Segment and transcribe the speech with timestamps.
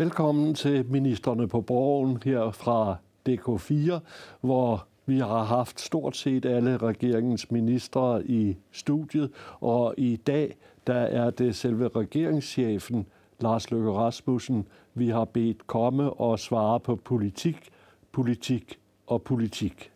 [0.00, 2.96] Velkommen til Ministerne på Borgen her fra
[3.28, 3.98] DK4,
[4.40, 10.94] hvor vi har haft stort set alle regeringens ministre i studiet, og i dag der
[10.94, 13.06] er det selve regeringschefen,
[13.40, 17.68] Lars Løkke Rasmussen, vi har bedt komme og svare på politik,
[18.12, 19.92] politik og politik.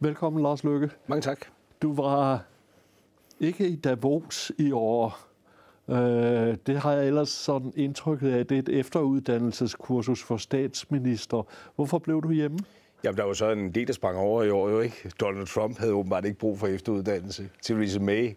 [0.00, 0.90] Velkommen, Lars Løkke.
[1.06, 1.46] Mange tak.
[1.82, 2.44] Du var
[3.40, 5.18] ikke i Davos i år.
[5.90, 11.46] Øh, det har jeg ellers sådan indtrykket af, det er et efteruddannelseskursus for statsminister.
[11.76, 12.58] Hvorfor blev du hjemme?
[13.04, 15.10] Jamen, der var så en del, der sprang over i år jo ikke.
[15.20, 17.48] Donald Trump havde åbenbart ikke brug for efteruddannelse.
[17.62, 18.30] Theresa May,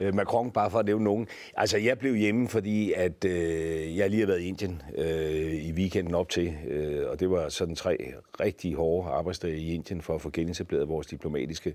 [0.00, 1.26] øh, Macron, bare for at nævne nogen.
[1.56, 5.72] Altså, jeg blev hjemme, fordi at øh, jeg lige har været i Indien øh, i
[5.72, 10.14] weekenden op til, øh, og det var sådan tre rigtig hårde arbejdsdage i Indien for
[10.14, 11.74] at få genetableret vores diplomatiske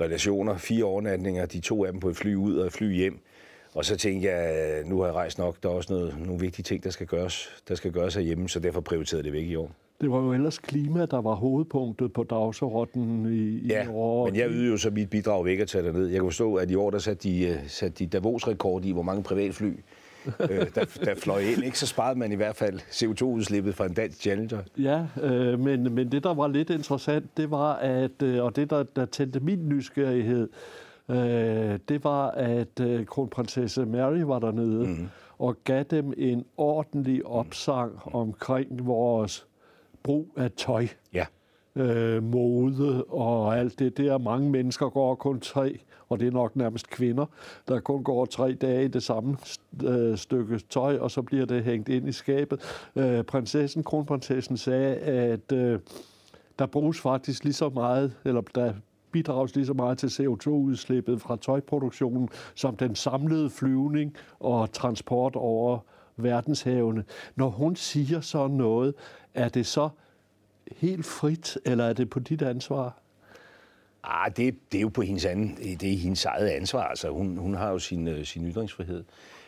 [0.00, 0.56] relationer.
[0.56, 3.18] Fire overnatninger, de to af dem på et fly ud og et fly hjem.
[3.74, 6.62] Og så tænkte jeg, nu har jeg rejst nok, der er også noget, nogle vigtige
[6.62, 9.70] ting, der skal gøres, der skal gøres herhjemme, så derfor prioriterede det væk i år.
[10.00, 14.26] Det var jo ellers klima, der var hovedpunktet på dagsordenen i, ja, i år.
[14.26, 16.06] men jeg ydede jo så mit bidrag væk at tage ned.
[16.06, 19.02] Jeg kan forstå, at i år der satte de, øh, satte de Davos-rekord i, hvor
[19.02, 19.72] mange privatfly
[20.40, 21.64] øh, der, der fløj ind.
[21.64, 21.78] Ikke?
[21.78, 24.58] Så sparede man i hvert fald CO2-udslippet fra en dansk Challenger.
[24.78, 28.70] Ja, øh, men, men det, der var lidt interessant, det var, at, øh, og det,
[28.70, 30.48] der, der tændte min nysgerrighed,
[31.08, 35.08] øh, det var, at øh, kronprinsesse Mary var dernede mm.
[35.38, 38.14] og gav dem en ordentlig opsang mm.
[38.14, 39.46] omkring vores
[40.02, 40.86] brug af tøj.
[41.12, 41.24] Ja.
[41.76, 44.18] Øh, mode og alt det der.
[44.18, 47.26] Mange mennesker går kun tre, og det er nok nærmest kvinder,
[47.68, 49.36] der kun går tre dage i det samme
[49.84, 52.60] øh, stykke tøj, og så bliver det hængt ind i skabet.
[52.96, 55.80] Øh, prinsessen, kronprinsessen sagde, at øh,
[56.58, 58.72] der bruges faktisk lige så meget, eller der
[59.12, 65.78] bidrages lige så meget til CO2-udslippet fra tøjproduktionen, som den samlede flyvning og transport over
[66.16, 67.04] verdenshavene.
[67.36, 68.94] Når hun siger sådan noget,
[69.34, 69.88] er det så
[70.76, 72.98] helt frit, eller er det på dit ansvar?
[74.04, 76.82] Ah, det, det er jo på hendes, anden, det er hendes eget ansvar.
[76.82, 79.04] Altså, hun, hun har jo sin, øh, sin ytringsfrihed.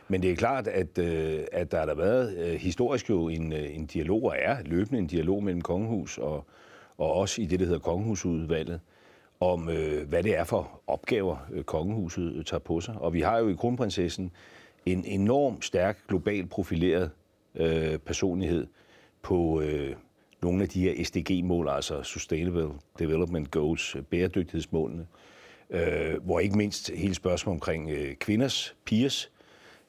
[0.09, 3.53] Men det er klart, at, øh, at der har der været øh, historisk jo en,
[3.53, 6.44] øh, en dialog, og er løbende en dialog mellem kongehus og,
[6.99, 8.81] og også i det, der hedder kongehusudvalget,
[9.41, 12.94] om øh, hvad det er for opgaver, øh, kongehuset øh, tager på sig.
[12.98, 14.33] Og vi har jo i kronprinsessen
[14.87, 17.10] en enorm stærk, global profileret
[17.54, 18.66] øh, personlighed
[19.22, 19.94] på øh,
[20.47, 22.69] nogle af de her SDG-mål, altså Sustainable
[22.99, 25.07] Development Goals, øh, bæredygtighedsmålene,
[25.71, 29.31] øh, hvor ikke mindst hele spørgsmålet omkring øh, kvinders, pigers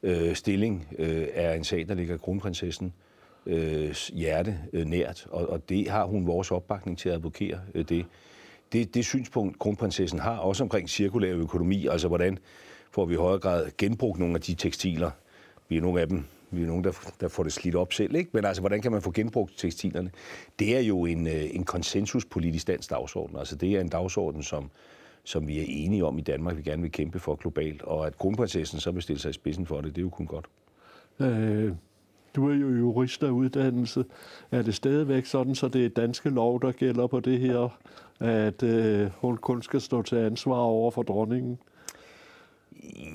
[0.04, 2.94] øh, stilling øh, er en sag, der ligger kronprinsessen
[3.46, 7.86] øh, hjerte øh, nært, og, og det har hun vores opbakning til at advokere øh,
[7.90, 8.06] det.
[8.74, 8.94] det.
[8.94, 12.38] Det synspunkt, kronprinsessen har, også omkring cirkulær økonomi, altså hvordan
[12.92, 15.12] får vi i højere grad genbrugt nogle af de tekstiler.
[15.70, 16.92] Vi er nogle af dem, vi er nogen, der,
[17.22, 18.30] der får det slidt op selv, ikke?
[18.34, 20.12] Men altså, hvordan kan man få genbrugt tekstilerne?
[20.60, 23.38] Det er jo en, øh, en konsensuspolitisk dansk dagsorden.
[23.38, 24.70] Altså, det er en dagsorden, som,
[25.24, 27.82] som vi er enige om i Danmark, vi gerne vil kæmpe for globalt.
[27.82, 30.26] Og at kronprinsessen så vil stille sig i spidsen for det, det er jo kun
[30.26, 30.46] godt.
[31.20, 31.72] Øh,
[32.36, 34.06] du er jo jurist af uddannelse.
[34.52, 37.78] Er det stadigvæk sådan, så det er danske lov, der gælder på det her,
[38.20, 41.60] at øh, hun kun skal stå til ansvar over for dronningen?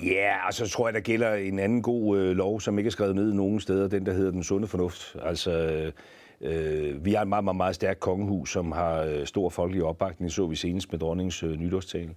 [0.04, 2.92] Ja, og så tror jeg, der gælder en anden god øh, lov, som ikke er
[2.92, 5.16] skrevet ned nogen steder, den der hedder den sunde fornuft.
[5.22, 5.50] Altså,
[6.40, 10.32] øh, vi har et meget, meget, meget stærkt kongehus, som har øh, stor folkelig opbakning,
[10.32, 12.14] så vi senest med dronningens øh, nytårstale.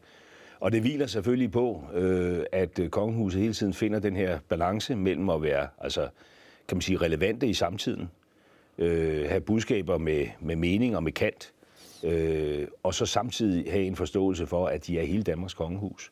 [0.59, 4.95] Og det hviler selvfølgelig på, øh, at øh, kongehuset hele tiden finder den her balance
[4.95, 6.07] mellem at være, altså,
[6.67, 8.09] kan man sige, relevante i samtiden,
[8.77, 11.53] øh, have budskaber med, med mening og med kant,
[12.03, 16.11] øh, og så samtidig have en forståelse for, at de er hele Danmarks kongehus.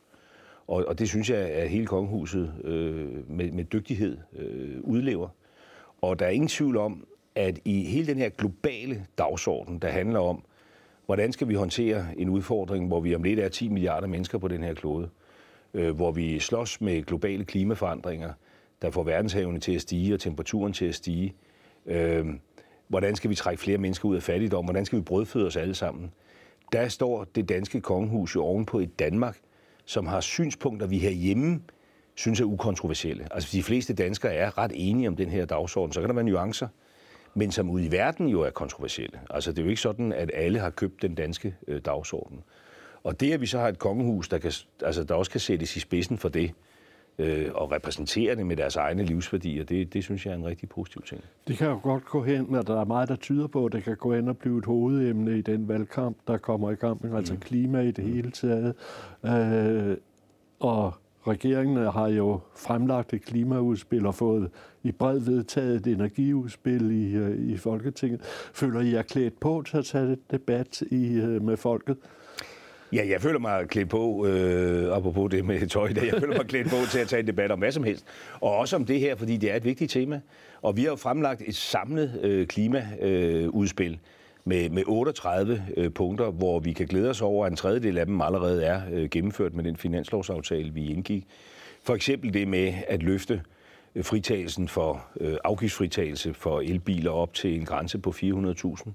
[0.67, 5.29] Og, og det synes jeg, at hele kongehuset øh, med, med dygtighed øh, udlever.
[6.01, 10.19] Og der er ingen tvivl om, at i hele den her globale dagsorden, der handler
[10.19, 10.43] om,
[11.05, 14.47] hvordan skal vi håndtere en udfordring, hvor vi om lidt er 10 milliarder mennesker på
[14.47, 15.09] den her klode,
[15.73, 18.33] øh, hvor vi slås med globale klimaforandringer,
[18.81, 21.33] der får verdenshavene til at stige og temperaturen til at stige.
[21.85, 22.25] Øh,
[22.87, 24.65] hvordan skal vi trække flere mennesker ud af fattigdom?
[24.65, 26.11] Hvordan skal vi brødføde os alle sammen?
[26.71, 29.37] Der står det danske kongehus jo ovenpå et Danmark,
[29.85, 31.61] som har synspunkter, vi herhjemme
[32.15, 33.27] synes er ukontroversielle.
[33.31, 35.93] Altså de fleste danskere er ret enige om den her dagsorden.
[35.93, 36.67] Så kan der være nuancer,
[37.33, 39.19] men som ude i verden jo er kontroversielle.
[39.29, 42.43] Altså det er jo ikke sådan, at alle har købt den danske øh, dagsorden.
[43.03, 44.51] Og det, at vi så har et kongehus, der, kan,
[44.83, 46.51] altså, der også kan sættes i spidsen for det,
[47.19, 50.69] øh, og repræsentere det med deres egne livsværdier, det, det synes jeg er en rigtig
[50.69, 51.21] positiv ting.
[51.47, 53.83] Det kan jo godt gå hen, og der er meget, der tyder på, at det
[53.83, 57.33] kan gå hen og blive et hovedemne i den valgkamp, der kommer i gang, altså
[57.33, 57.39] mm.
[57.39, 58.75] klima i det hele taget.
[59.25, 59.97] Øh,
[60.59, 60.93] og
[61.27, 64.49] regeringen har jo fremlagt et klimaudspil og fået
[64.83, 68.21] i bred vedtaget et energiudspil i, øh, i Folketinget.
[68.53, 71.97] Føler I er klædt på til at tage et debat i, øh, med folket?
[72.93, 76.47] Ja, jeg føler mig klædt på, øh, apropos det med tøj, der, jeg føler mig
[76.47, 78.05] klædt på til at tage en debat om hvad som helst.
[78.41, 80.21] Og også om det her, fordi det er et vigtigt tema.
[80.61, 83.91] Og vi har jo fremlagt et samlet øh, klimaudspil.
[83.91, 83.97] Øh,
[84.45, 88.05] med, med 38 øh, punkter, hvor vi kan glæde os over, at en tredjedel af
[88.05, 91.27] dem allerede er øh, gennemført med den finanslovsaftale, vi indgik.
[91.83, 93.41] For eksempel det med at løfte
[93.95, 98.91] øh, fritagelsen for øh, afgiftsfritagelse for elbiler op til en grænse på 400.000,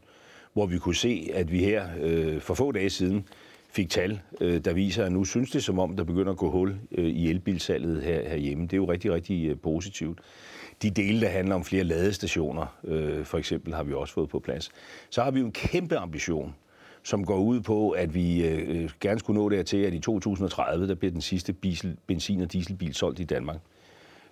[0.53, 3.27] hvor vi kunne se, at vi her øh, for få dage siden
[3.71, 6.51] fik tal, øh, der viser, at nu synes det som om, der begynder at gå
[6.51, 8.65] hul øh, i elbilsalget her, herhjemme.
[8.65, 10.19] Det er jo rigtig, rigtig øh, positivt.
[10.83, 12.67] De dele, der handler om flere ladestationer,
[13.25, 14.71] for eksempel, har vi også fået på plads.
[15.11, 16.55] Så har vi jo en kæmpe ambition,
[17.03, 20.95] som går ud på, at vi øh, gerne skulle nå dertil, at i 2030, der
[20.95, 23.59] bliver den sidste diesel, benzin- og dieselbil solgt i Danmark.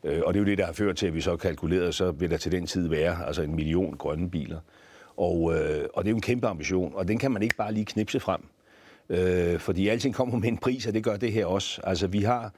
[0.05, 2.11] Øh, og det er jo det, der har ført til, at vi så kalkulerer, så
[2.11, 4.61] vil der til den tid være altså en million grønne biler.
[5.17, 7.73] Og, øh, og det er jo en kæmpe ambition, og den kan man ikke bare
[7.73, 8.41] lige knipse frem.
[9.09, 11.81] Øh, fordi alting kommer med en pris, og det gør det her også.
[11.85, 12.53] Altså vi har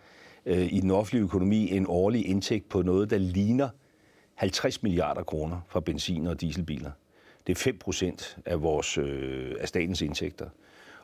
[0.47, 3.69] øh, i den offentlige økonomi en årlig indtægt på noget, der ligner
[4.35, 6.91] 50 milliarder kroner fra benzin- og dieselbiler.
[7.47, 10.47] Det er 5 procent af, vores, øh, af statens indtægter.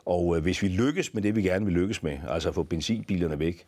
[0.05, 2.63] Og øh, hvis vi lykkes med det, vi gerne vil lykkes med, altså at få
[2.63, 3.65] benzinbilerne væk,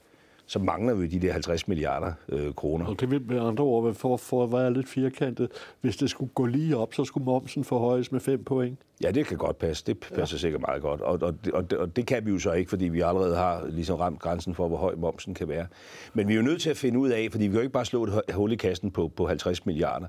[0.47, 2.85] så mangler vi de der 50 milliarder øh, kroner.
[2.85, 5.49] Og det vil med andre ord, for, for at være lidt firkantet,
[5.81, 8.79] hvis det skulle gå lige op, så skulle momsen forhøjes med 5 point.
[9.03, 9.83] Ja, det kan godt passe.
[9.87, 10.39] Det passer ja.
[10.39, 11.01] sikkert meget godt.
[11.01, 13.95] Og, og, og, og det kan vi jo så ikke, fordi vi allerede har ligesom
[13.95, 15.67] ramt grænsen for, hvor høj momsen kan være.
[16.13, 17.73] Men vi er jo nødt til at finde ud af, fordi vi kan jo ikke
[17.73, 20.07] bare slå et hul i kassen på, på 50 milliarder.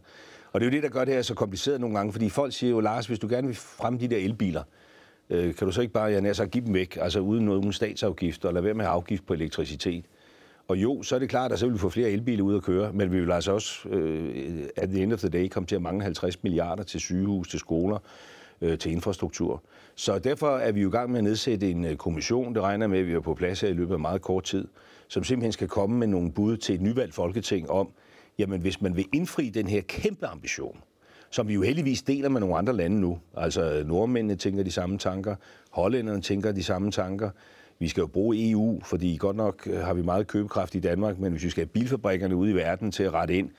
[0.53, 2.53] Og det er jo det, der gør det her så kompliceret nogle gange, fordi folk
[2.53, 4.63] siger jo, Lars, hvis du gerne vil fremme de der elbiler,
[5.31, 7.73] øh, kan du så ikke bare, jeg nær sagt, give dem væk, altså uden nogen
[7.73, 10.05] statsafgift, og lade være med afgift på elektricitet.
[10.69, 12.63] Og jo, så er det klart, at så vil vi få flere elbiler ud at
[12.63, 15.77] køre, men vi vil altså også, øh, at the end of the day, komme til
[15.77, 17.99] at mangle 50 milliarder til sygehus, til skoler,
[18.61, 19.63] øh, til infrastruktur.
[19.95, 22.87] Så derfor er vi jo i gang med at nedsætte en øh, kommission, det regner
[22.87, 24.69] med, at vi er på plads her i løbet af meget kort tid,
[25.09, 27.89] som simpelthen skal komme med nogle bud til et nyvalgt folketing om,
[28.39, 30.79] jamen hvis man vil indfri den her kæmpe ambition,
[31.31, 33.19] som vi jo heldigvis deler med nogle andre lande nu.
[33.37, 35.37] Altså nordmændene tænker de samme tanker,
[35.71, 37.31] hollænderne tænker de samme tanker,
[37.79, 41.19] vi skal jo bruge EU, fordi godt nok øh, har vi meget købekraft i Danmark,
[41.19, 43.51] men hvis vi skal have bilfabrikkerne ude i verden til at rette ind,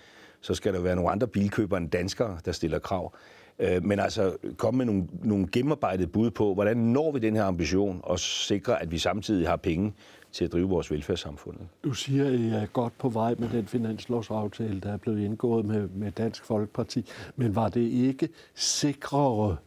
[0.42, 3.14] så skal der være nogle andre bilkøbere end danskere, der stiller krav.
[3.60, 7.44] Øh, men altså komme med nogle, nogle gennemarbejdede bud på, hvordan når vi den her
[7.44, 9.94] ambition og sikre, at vi samtidig har penge
[10.32, 11.58] til at drive vores velfærdssamfund.
[11.84, 15.66] Du siger, at I er godt på vej med den finanslovsaftale, der er blevet indgået
[15.66, 17.06] med, med Dansk Folkeparti.
[17.36, 19.58] Men var det ikke sikrere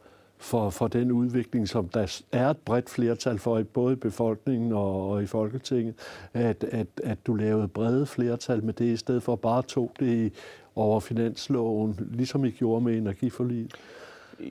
[0.42, 5.10] for, for den udvikling, som der er et bredt flertal for, både i befolkningen og,
[5.10, 5.94] og i Folketinget,
[6.34, 10.32] at, at, at du lavede brede flertal med det, i stedet for bare tog det
[10.74, 13.74] over finansloven, ligesom I gjorde med energiforliget?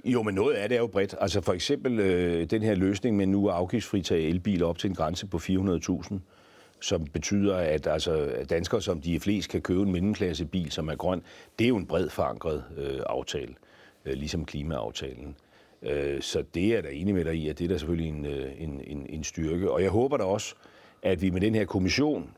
[0.05, 1.15] Jo, men noget af det er jo bredt.
[1.21, 4.95] Altså for eksempel øh, den her løsning med nu at afgiftsfritage elbiler op til en
[4.95, 6.15] grænse på 400.000,
[6.81, 11.21] som betyder, at altså, danskere, som de flest, kan købe en mellemklassebil, som er grøn,
[11.59, 13.53] det er jo en bred forankret øh, aftale,
[14.05, 15.35] øh, ligesom klimaaftalen.
[15.83, 18.25] Øh, så det er der enig med dig i, at det er der selvfølgelig en,
[18.25, 19.71] øh, en, en, en styrke.
[19.71, 20.55] Og jeg håber da også,
[21.03, 22.29] at vi med den her kommission,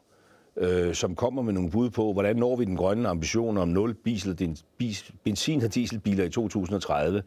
[0.58, 3.96] øh, som kommer med nogle bud på, hvordan når vi den grønne ambition om nul
[4.06, 4.58] diesel,
[5.24, 7.24] benzin- og dieselbiler i 2030,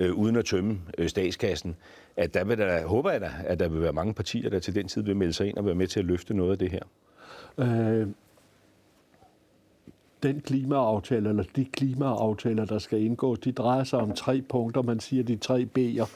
[0.00, 1.76] øh, uden at tømme øh, statskassen,
[2.16, 4.74] at der vil der, håber jeg da, at der vil være mange partier, der til
[4.74, 6.70] den tid vil melde sig ind og være med til at løfte noget af det
[6.70, 6.82] her.
[7.58, 8.08] Øh,
[10.24, 14.82] den klimaaftale, eller de klimaaftaler, der skal indgås, de drejer sig om tre punkter.
[14.82, 16.08] Man siger de tre B'er.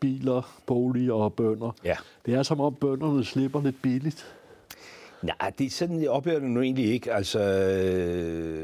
[0.00, 1.76] Biler, boliger og bønder.
[1.84, 1.96] Ja.
[2.26, 4.34] Det er som om bønderne slipper lidt billigt.
[5.22, 7.12] Nej, det er sådan, jeg oplever det nu egentlig ikke.
[7.12, 7.38] Altså,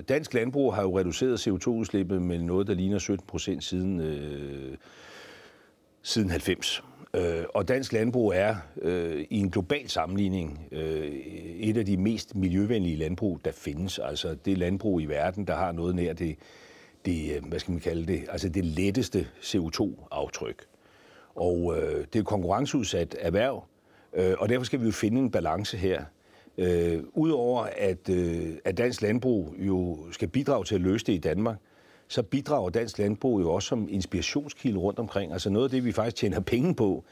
[0.09, 4.77] dansk landbrug har jo reduceret CO2-udslippet med noget, der ligner 17 procent siden, øh,
[6.03, 6.83] siden 90.
[7.15, 11.07] Øh, og dansk landbrug er øh, i en global sammenligning øh,
[11.57, 13.99] et af de mest miljøvenlige landbrug, der findes.
[13.99, 16.37] Altså det landbrug i verden, der har noget nær det,
[17.05, 20.65] det øh, hvad skal man kalde det, altså det letteste CO2-aftryk.
[21.35, 23.65] Og øh, det er et konkurrenceudsat erhverv,
[24.13, 26.05] øh, og derfor skal vi jo finde en balance her.
[26.59, 31.19] Øh, Udover at, øh, at dansk landbrug jo skal bidrage til at løse det i
[31.19, 31.57] Danmark,
[32.09, 35.33] så bidrager dansk landbrug jo også som inspirationskilde rundt omkring.
[35.33, 37.05] Altså noget af det, vi faktisk tjener penge på,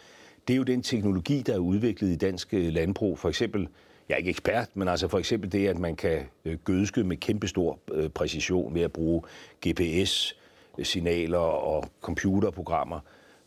[0.49, 3.19] det er jo den teknologi, der er udviklet i dansk øh, landbrug.
[3.19, 3.69] For eksempel,
[4.09, 7.17] jeg er ikke ekspert, men altså for eksempel det, at man kan øh, gødske med
[7.17, 9.23] kæmpestor øh, præcision ved at bruge
[9.67, 13.01] GPS-signaler og computerprogrammer,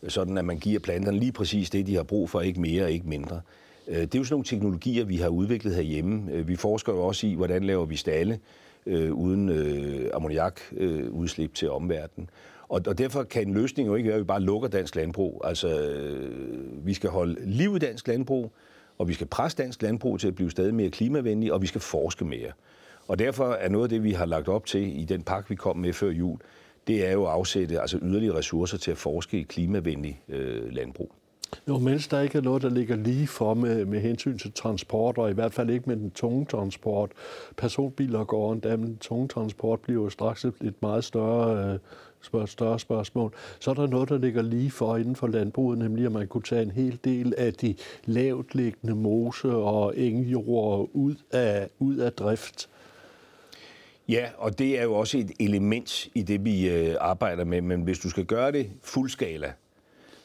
[0.08, 2.90] sådan at man giver planterne lige præcis det, de har brug for, ikke mere og
[2.90, 3.40] ikke mindre.
[3.86, 6.46] Det er jo sådan nogle teknologier, vi har udviklet herhjemme.
[6.46, 8.38] Vi forsker jo også i, hvordan laver vi stalle
[8.90, 12.30] øh, uden øh, ammoniakudslip øh, til omverdenen.
[12.68, 15.42] Og, og derfor kan en løsning jo ikke være, at vi bare lukker dansk landbrug.
[15.44, 18.52] Altså, øh, vi skal holde liv i dansk landbrug,
[18.98, 21.80] og vi skal presse dansk landbrug til at blive stadig mere klimavenlig, og vi skal
[21.80, 22.52] forske mere.
[23.08, 25.54] Og derfor er noget af det, vi har lagt op til i den pakke, vi
[25.54, 26.38] kom med før jul,
[26.86, 31.12] det er jo at afsætte altså yderligere ressourcer til at forske i klimavenlig øh, landbrug.
[31.68, 35.18] Jo, mens der ikke er noget, der ligger lige for med, med hensyn til transport,
[35.18, 37.10] og i hvert fald ikke med den tunge transport.
[37.56, 41.78] Personbiler går endda, men den tunge transport bliver jo straks et meget større,
[42.34, 43.34] øh, større spørgsmål.
[43.60, 46.42] Så er der noget, der ligger lige for inden for landbruget, nemlig at man kunne
[46.42, 52.12] tage en hel del af de lavt liggende mose- og engjord ud af, ud af
[52.12, 52.68] drift.
[54.08, 57.60] Ja, og det er jo også et element i det, vi øh, arbejder med.
[57.60, 59.52] Men hvis du skal gøre det fuldskala,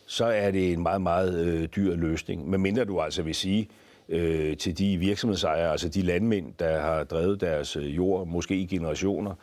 [0.06, 2.50] så er det en meget, meget øh, dyr løsning.
[2.50, 3.70] Men mindre du altså vil sige
[4.10, 8.66] øh, til de virksomhedsejere, altså de landmænd, der har drevet deres øh, jord, måske i
[8.66, 9.36] generationer,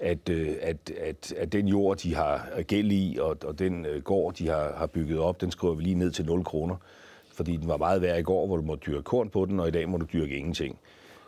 [0.00, 4.02] at, øh, at, at, at den jord, de har gæld i, og, og den øh,
[4.02, 6.76] gård, de har, har bygget op, den skriver vi lige ned til 0 kroner.
[7.34, 9.68] Fordi den var meget værd i går, hvor du må dyrke korn på den, og
[9.68, 10.78] i dag må du dyrke ingenting.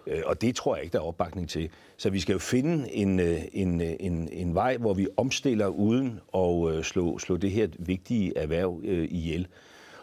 [0.07, 1.71] Øh, og det tror jeg ikke, der er opbakning til.
[1.97, 5.67] Så vi skal jo finde en, øh, en, øh, en, en vej, hvor vi omstiller
[5.67, 8.81] uden at slå, slå det her vigtige erhverv
[9.11, 9.47] ihjel.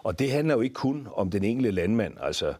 [0.03, 2.13] Og det handler jo ikke kun om den enkelte landmand.
[2.21, 2.53] Altså,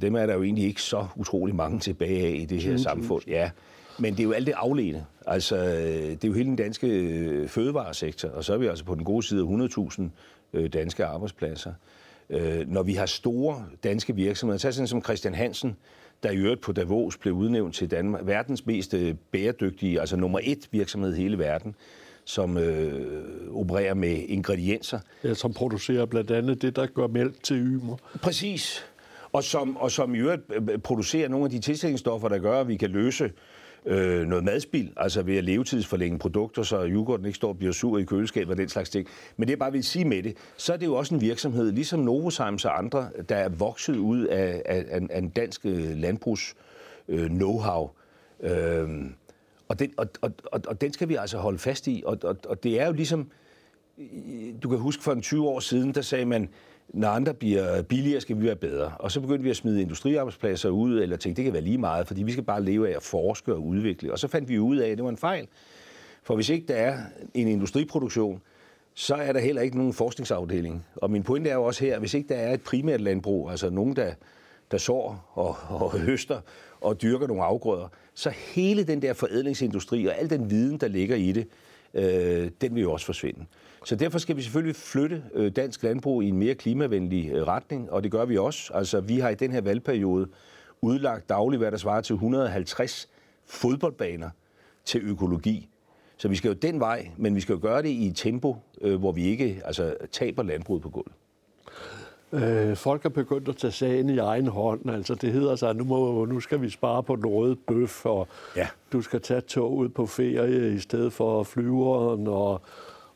[0.00, 3.22] dem er der jo egentlig ikke så utrolig mange tilbage af i det her samfund.
[3.26, 3.50] Ja,
[3.98, 5.04] men det er jo alt det afledte.
[5.26, 9.04] Altså, det er jo hele den danske fødevaresektor, og så er vi altså på den
[9.04, 9.78] gode side af
[10.56, 11.72] 100.000 danske arbejdspladser.
[12.66, 15.76] Når vi har store danske virksomheder, tag sådan som Christian Hansen,
[16.22, 20.40] der i øvrigt på Davos blev udnævnt til Danmark, verdens mest øh, bæredygtige, altså nummer
[20.42, 21.74] et virksomhed i hele verden,
[22.24, 25.00] som øh, opererer med ingredienser.
[25.24, 27.96] Ja, som producerer blandt andet det, der gør mælk til ymer.
[28.22, 28.84] Præcis.
[29.32, 32.68] Og som, og som i øvrigt øh, producerer nogle af de tilsætningsstoffer, der gør, at
[32.68, 33.30] vi kan løse
[33.86, 37.98] øh, noget madspild, altså ved at levetidsforlænge produkter, så yoghurten ikke står og bliver sur
[37.98, 39.08] i køleskabet og den slags ting.
[39.36, 41.72] Men det er bare vil sige med det, så er det jo også en virksomhed,
[41.72, 46.54] ligesom Novozymes og andre, der er vokset ud af, af, af en dansk øh, landbrugs
[47.08, 47.90] øh, know-how.
[48.40, 48.88] Øh,
[49.68, 52.02] og, den, og, og, og, og den skal vi altså holde fast i.
[52.06, 53.30] Og, og, og det er jo ligesom,
[54.62, 56.48] du kan huske for en 20 år siden, der sagde man,
[56.88, 58.92] når andre bliver billigere, skal vi være bedre.
[58.98, 62.06] Og så begyndte vi at smide industriarbejdspladser ud, eller tænkte, det kan være lige meget,
[62.06, 64.12] fordi vi skal bare leve af at forske og udvikle.
[64.12, 65.48] Og så fandt vi ud af, at det var en fejl.
[66.22, 66.98] For hvis ikke der er
[67.34, 68.40] en industriproduktion,
[68.94, 70.86] så er der heller ikke nogen forskningsafdeling.
[70.96, 73.50] Og min pointe er jo også her, at hvis ikke der er et primært landbrug,
[73.50, 74.12] altså nogen, der,
[74.70, 76.40] der sår og, og høster
[76.80, 81.16] og dyrker nogle afgrøder, så hele den der forædlingsindustri og al den viden, der ligger
[81.16, 81.46] i det,
[81.94, 83.44] øh, den vil jo også forsvinde.
[83.84, 87.90] Så derfor skal vi selvfølgelig flytte øh, dansk landbrug i en mere klimavenlig øh, retning,
[87.90, 88.72] og det gør vi også.
[88.74, 90.28] Altså, vi har i den her valgperiode
[90.80, 93.08] udlagt dagligt, hvad der svarer til 150
[93.46, 94.30] fodboldbaner
[94.84, 95.68] til økologi.
[96.16, 98.56] Så vi skal jo den vej, men vi skal jo gøre det i et tempo,
[98.80, 101.12] øh, hvor vi ikke altså, taber landbruget på gulvet.
[102.32, 104.90] Øh, folk er begyndt at tage sagen i egen hånd.
[104.90, 108.06] Altså, det hedder sig, at nu, må, nu skal vi spare på den røde bøf,
[108.06, 108.68] og ja.
[108.92, 112.62] du skal tage toget på ferie i stedet for flyveren, og,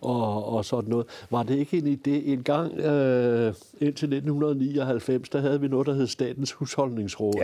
[0.01, 1.07] og, og sådan noget.
[1.31, 2.31] Var det ikke en idé?
[2.31, 7.35] En gang øh, indtil 1999, der havde vi noget, der hed Statens Husholdningsråd,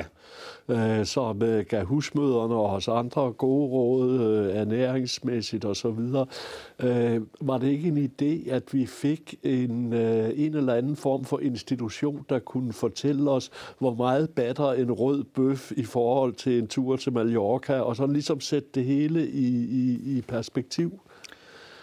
[0.68, 0.98] ja.
[0.98, 5.88] øh, som øh, gav husmøderne og os andre gode råd, øh, ernæringsmæssigt osv.
[6.80, 11.24] Øh, var det ikke en idé, at vi fik en, øh, en eller anden form
[11.24, 16.58] for institution, der kunne fortælle os, hvor meget batter en rød bøf i forhold til
[16.58, 21.00] en tur til Mallorca, og så ligesom sætte det hele i, i, i perspektiv?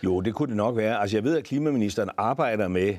[0.03, 1.01] Jo, det kunne det nok være.
[1.01, 2.97] Altså, jeg ved, at klimaministeren arbejder med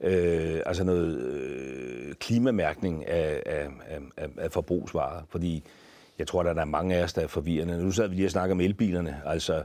[0.00, 3.68] øh, altså noget øh, klimamærkning af, af,
[4.16, 5.64] af, af forbrugsvarer, fordi
[6.18, 7.84] jeg tror, at der er mange af os, der er forvirrende.
[7.84, 9.62] Nu sad vi lige og snakker om elbilerne, altså,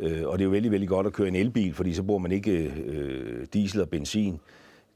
[0.00, 2.20] øh, og det er jo vældig, vældig godt at køre en elbil, fordi så bruger
[2.20, 4.40] man ikke øh, diesel og benzin.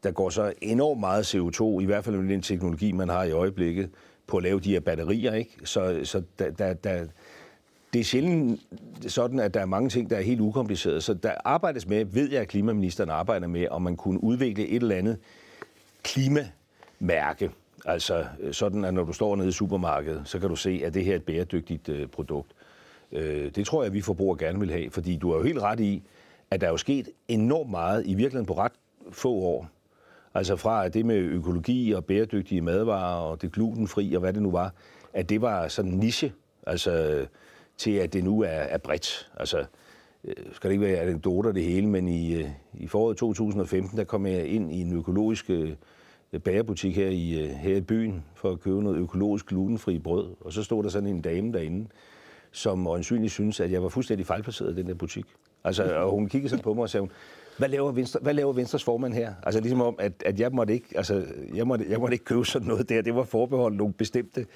[0.02, 3.30] Der går så enormt meget CO2, i hvert fald med den teknologi, man har i
[3.30, 3.90] øjeblikket,
[4.26, 5.50] på at lave de her batterier, ikke?
[5.64, 7.04] Så, så der, der, der,
[7.92, 8.60] det er sjældent
[9.06, 11.00] sådan, at der er mange ting, der er helt ukomplicerede.
[11.00, 14.82] Så der arbejdes med, ved jeg, at klimaministeren arbejder med, om man kunne udvikle et
[14.82, 15.18] eller andet
[16.02, 17.50] klimamærke.
[17.84, 20.94] Altså øh, sådan, at når du står nede i supermarkedet, så kan du se, at
[20.94, 22.52] det her er et bæredygtigt øh, produkt.
[23.12, 25.80] Øh, det tror jeg, vi forbrugere gerne vil have, fordi du har jo helt ret
[25.80, 26.02] i,
[26.50, 28.72] at der er jo sket enormt meget, i virkeligheden på ret
[29.10, 29.68] få år.
[30.34, 34.50] Altså fra det med økologi og bæredygtige madvarer og det glutenfri og hvad det nu
[34.50, 34.72] var,
[35.12, 36.32] at det var sådan en niche.
[36.66, 37.26] Altså
[37.78, 39.30] til at det nu er, er bredt.
[39.36, 39.64] Altså,
[40.24, 44.04] øh, skal det ikke være anekdoter det hele, men i, øh, i foråret 2015, der
[44.04, 45.70] kom jeg ind i en økologisk øh,
[46.44, 50.28] bagerbutik her i, her i byen for at købe noget økologisk glutenfri brød.
[50.40, 51.86] Og så stod der sådan en dame derinde,
[52.52, 55.26] som øjensynligt synes, at jeg var fuldstændig fejlplaceret i den der butik.
[55.64, 57.08] Altså, og hun kiggede sådan på mig og sagde,
[57.58, 59.34] hvad laver, Venstre, hvad laver Venstres formand her?
[59.42, 62.44] Altså ligesom om, at, at jeg, måtte ikke, altså, jeg, måtte, jeg måtte ikke købe
[62.44, 63.02] sådan noget der.
[63.02, 64.46] Det var forbeholdt nogle bestemte,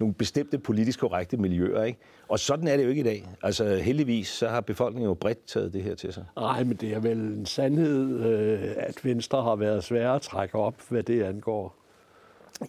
[0.00, 1.82] nogle bestemte politisk korrekte miljøer.
[1.82, 1.98] Ikke?
[2.28, 3.28] Og sådan er det jo ikke i dag.
[3.42, 6.24] Altså heldigvis, så har befolkningen jo bredt taget det her til sig.
[6.36, 10.54] Nej, men det er vel en sandhed, øh, at Venstre har været svære at trække
[10.54, 11.76] op, hvad det angår.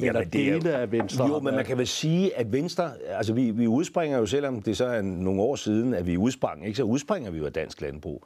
[0.01, 1.27] Ja, men det er jo, af Venstre.
[1.27, 4.77] Jo, men man kan vel sige, at Venstre, altså vi, vi udspringer jo, selvom det
[4.77, 7.81] så er nogle år siden, at vi udsprang, ikke, så udspringer vi jo af dansk
[7.81, 8.23] landbrug.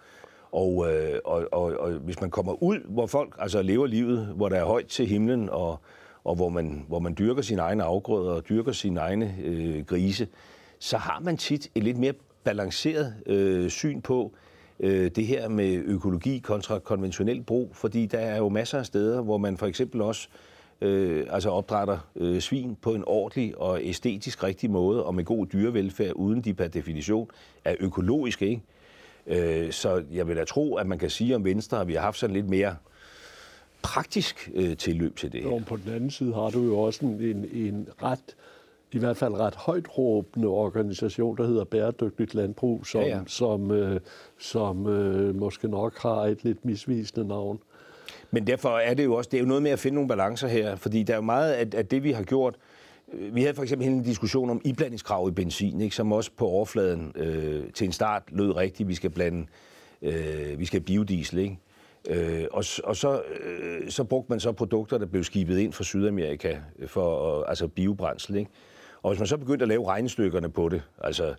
[0.51, 4.49] Og, øh, og, og, og hvis man kommer ud, hvor folk altså lever livet, hvor
[4.49, 5.79] der er højt til himlen, og,
[6.25, 10.27] og hvor, man, hvor man dyrker sine egne afgrøder og dyrker sine egne øh, grise,
[10.79, 12.13] så har man tit et lidt mere
[12.43, 14.31] balanceret øh, syn på
[14.79, 19.21] øh, det her med økologi kontra konventionel brug, fordi der er jo masser af steder,
[19.21, 20.27] hvor man for eksempel også
[20.81, 25.45] øh, altså opdrætter øh, svin på en ordentlig og æstetisk rigtig måde, og med god
[25.45, 27.29] dyrevelfærd, uden de per definition
[27.65, 28.47] er økologiske.
[28.47, 28.61] Ikke?
[29.65, 32.01] Øh, så jeg vil da tro, at man kan sige om Venstre, at vi har
[32.01, 32.75] haft sådan lidt mere
[33.85, 35.49] praktisk øh, tilløb til det her.
[35.49, 38.35] Jo, på den anden side har du jo også en, en, en ret
[38.91, 43.19] i hvert fald ret højt råbende organisation, der hedder Bæredygtigt Landbrug, som, ja, ja.
[43.27, 43.99] som, øh,
[44.39, 47.59] som øh, måske nok har et lidt misvisende navn.
[48.31, 50.47] Men derfor er det jo også, det er jo noget med at finde nogle balancer
[50.47, 52.55] her, fordi der er jo meget af, af det, vi har gjort.
[53.13, 57.11] Vi havde for eksempel en diskussion om iblandingskrav i benzin, ikke, som også på overfladen
[57.15, 59.45] øh, til en start lød rigtigt, vi skal blande,
[60.01, 61.57] øh, vi skal biodiesel, ikke?
[62.09, 65.83] Øh, og, og så, øh, så brugte man så produkter, der blev skibet ind fra
[65.83, 68.51] Sydamerika øh, for altså biobrændsel, ikke?
[69.01, 71.35] Og hvis man så begyndte at lave regnestykkerne på det, altså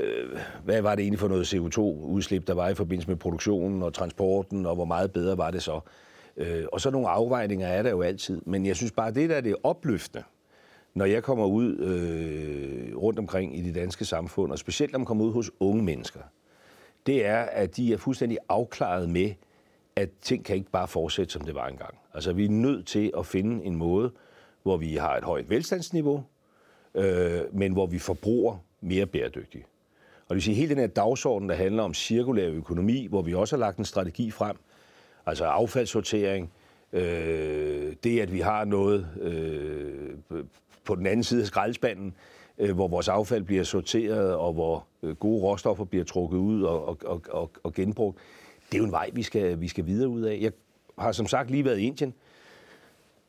[0.00, 3.94] øh, hvad var det egentlig for noget CO2-udslip, der var i forbindelse med produktionen og
[3.94, 5.80] transporten, og hvor meget bedre var det så?
[6.36, 8.42] Øh, og så nogle afvejninger er der jo altid.
[8.46, 10.24] Men jeg synes bare, det der det er opløftende,
[10.94, 15.06] når jeg kommer ud øh, rundt omkring i det danske samfund, og specielt når man
[15.06, 16.20] kommer ud hos unge mennesker,
[17.06, 19.30] det er, at de er fuldstændig afklaret med,
[19.98, 21.94] at ting kan ikke bare fortsætte, som det var engang.
[22.14, 24.10] Altså, vi er nødt til at finde en måde,
[24.62, 26.24] hvor vi har et højt velstandsniveau,
[26.94, 29.64] øh, men hvor vi forbruger mere bæredygtigt.
[30.28, 33.34] Og det vil sige, hele den her dagsorden, der handler om cirkulær økonomi, hvor vi
[33.34, 34.56] også har lagt en strategi frem,
[35.26, 36.52] altså affaldssortering,
[36.92, 40.14] øh, det at vi har noget øh,
[40.84, 42.14] på den anden side af skraldespanden,
[42.58, 46.88] øh, hvor vores affald bliver sorteret, og hvor øh, gode råstoffer bliver trukket ud og,
[46.88, 48.18] og, og, og genbrugt,
[48.72, 50.38] det er jo en vej, vi skal, vi skal videre ud af.
[50.40, 50.52] Jeg
[50.98, 52.14] har som sagt lige været i Indien,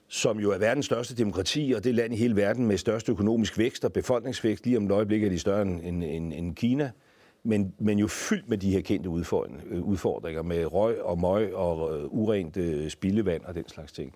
[0.08, 3.58] som jo er verdens største demokrati, og det land i hele verden med størst økonomisk
[3.58, 4.66] vækst og befolkningsvækst.
[4.66, 6.92] Lige om et øjeblik er de større end, end, end Kina.
[7.44, 12.00] Men, men jo fyldt med de her kendte øh, udfordringer med røg og møg og
[12.00, 14.14] øh, urent øh, spildevand og den slags ting.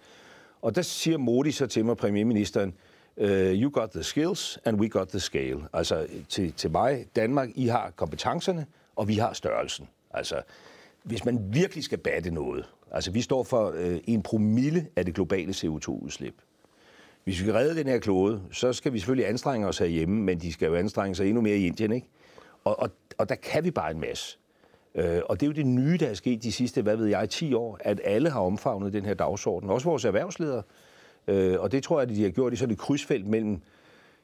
[0.62, 2.73] Og der siger Modi så til mig, premierministeren,
[3.62, 5.62] you got the skills, and we got the scale.
[5.73, 9.89] Altså til, til mig, Danmark, I har kompetencerne, og vi har størrelsen.
[10.12, 10.36] Altså,
[11.03, 15.15] hvis man virkelig skal batte noget, altså vi står for øh, en promille af det
[15.15, 16.35] globale CO2-udslip.
[17.23, 20.39] Hvis vi skal redde den her klode, så skal vi selvfølgelig anstrenge os herhjemme, men
[20.39, 22.07] de skal jo anstrenge sig endnu mere i Indien, ikke?
[22.63, 24.37] Og, og, og der kan vi bare en masse.
[24.95, 27.29] Øh, og det er jo det nye, der er sket de sidste, hvad ved jeg,
[27.29, 29.69] 10 år, at alle har omfavnet den her dagsorden.
[29.69, 30.63] Også vores erhvervsledere.
[31.27, 33.61] Øh, og det tror jeg, at de har gjort i sådan et krydsfelt mellem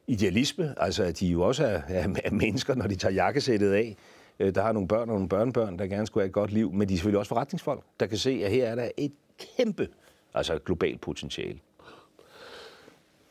[0.07, 3.97] idealisme, altså at de jo også er, er, er mennesker, når de tager jakkesættet af.
[4.39, 6.71] Øh, der har nogle børn og nogle børnebørn, der gerne skulle have et godt liv,
[6.71, 9.13] men de er selvfølgelig også forretningsfolk, der kan se, at her er der et
[9.57, 9.87] kæmpe
[10.33, 11.59] altså globalt potentiale.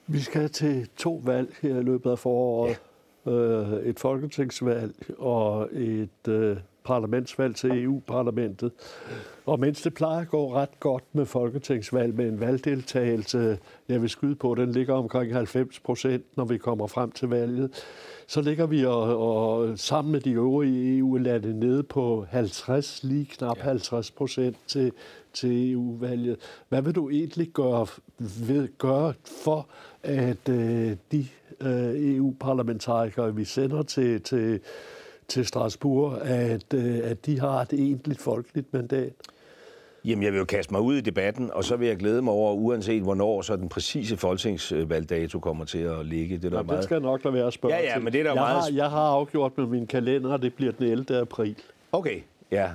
[0.06, 2.70] Vi skal til to valg her i løbet af foråret.
[2.70, 2.76] Ja
[3.26, 8.72] øh, et folketingsvalg og et øh, parlamentsvalg til EU-parlamentet.
[9.46, 14.10] Og mens det plejer at gå ret godt med folketingsvalg med en valgdeltagelse, jeg vil
[14.10, 17.84] skyde på, den ligger omkring 90 procent, når vi kommer frem til valget,
[18.30, 23.58] så ligger vi og, og sammen med de øvrige EU-lande nede på 50, lige knap
[23.58, 23.62] ja.
[23.62, 24.92] 50 procent til,
[25.32, 26.36] til EU-valget.
[26.68, 27.86] Hvad vil du egentlig gøre,
[28.18, 29.14] ved, gøre
[29.44, 29.68] for,
[30.02, 31.26] at øh, de
[31.60, 34.60] øh, EU-parlamentarikere, vi sender til, til,
[35.28, 39.12] til Strasbourg, at, øh, at de har et egentligt folkeligt mandat?
[40.08, 42.32] Jamen, jeg vil jo kaste mig ud i debatten, og så vil jeg glæde mig
[42.32, 46.38] over, uanset hvornår så den præcise folketingsvalgdato kommer til at ligge.
[46.38, 46.76] Det, der ja, meget...
[46.76, 48.62] det skal nok lade være at spørge ja, ja, men det er der jeg meget...
[48.62, 51.20] Har, jeg har afgjort med min kalender, og det bliver den 11.
[51.20, 51.56] april.
[51.92, 52.70] Okay, ja.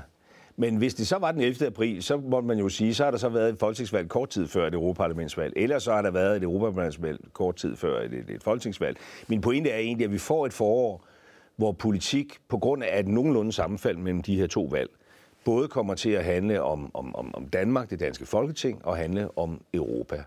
[0.56, 1.68] Men hvis det så var den 11.
[1.68, 4.48] april, så må man jo sige, så har der så været et folketingsvalg kort tid
[4.48, 5.54] før et europaparlamentsvalg.
[5.56, 8.98] Eller så har der været et europaparlamentsvalg kort tid før et, et, et folketingsvalg.
[9.28, 11.06] Min pointe er egentlig, at vi får et forår,
[11.56, 14.90] hvor politik, på grund af et nogenlunde sammenfald mellem de her to valg,
[15.46, 19.38] både kommer til at handle om, om, om, om Danmark, det danske folketing, og handle
[19.38, 20.24] om Europa.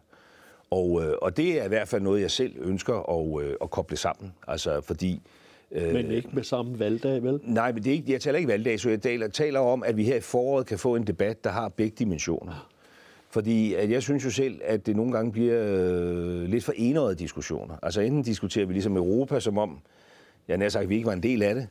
[0.71, 3.71] Og, øh, og det er i hvert fald noget, jeg selv ønsker at, øh, at
[3.71, 4.33] koble sammen.
[4.49, 5.21] Altså, fordi...
[5.73, 7.41] Øh, men ikke med samme valgdag, vel?
[7.43, 9.97] Nej, men det er ikke, jeg taler ikke valgdag, så jeg taler, taler om, at
[9.97, 12.69] vi her i foråret kan få en debat, der har begge dimensioner.
[13.31, 17.15] Fordi at jeg synes jo selv, at det nogle gange bliver øh, lidt for enårede
[17.15, 17.75] diskussioner.
[17.83, 19.79] Altså enten diskuterer vi ligesom Europa, som om,
[20.49, 21.69] jeg nær sagt, at vi ikke var en del af det,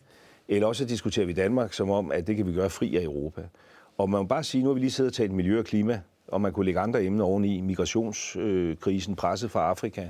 [0.47, 3.41] eller også diskuterer vi Danmark, som om, at det kan vi gøre fri af Europa.
[3.97, 6.01] Og man må bare sige, nu har vi lige siddet og talt miljø og klima,
[6.27, 7.62] og man kunne lægge andre emner oveni.
[7.62, 10.08] Migrationskrisen, øh, presset fra Afrika,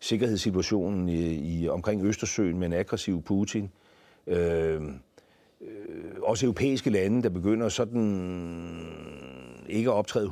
[0.00, 3.70] sikkerhedssituationen i, i, omkring Østersøen med en aggressiv Putin.
[4.26, 4.82] Øh,
[5.60, 5.68] øh,
[6.22, 8.08] også europæiske lande, der begynder sådan
[9.68, 10.30] ikke at optræde 100%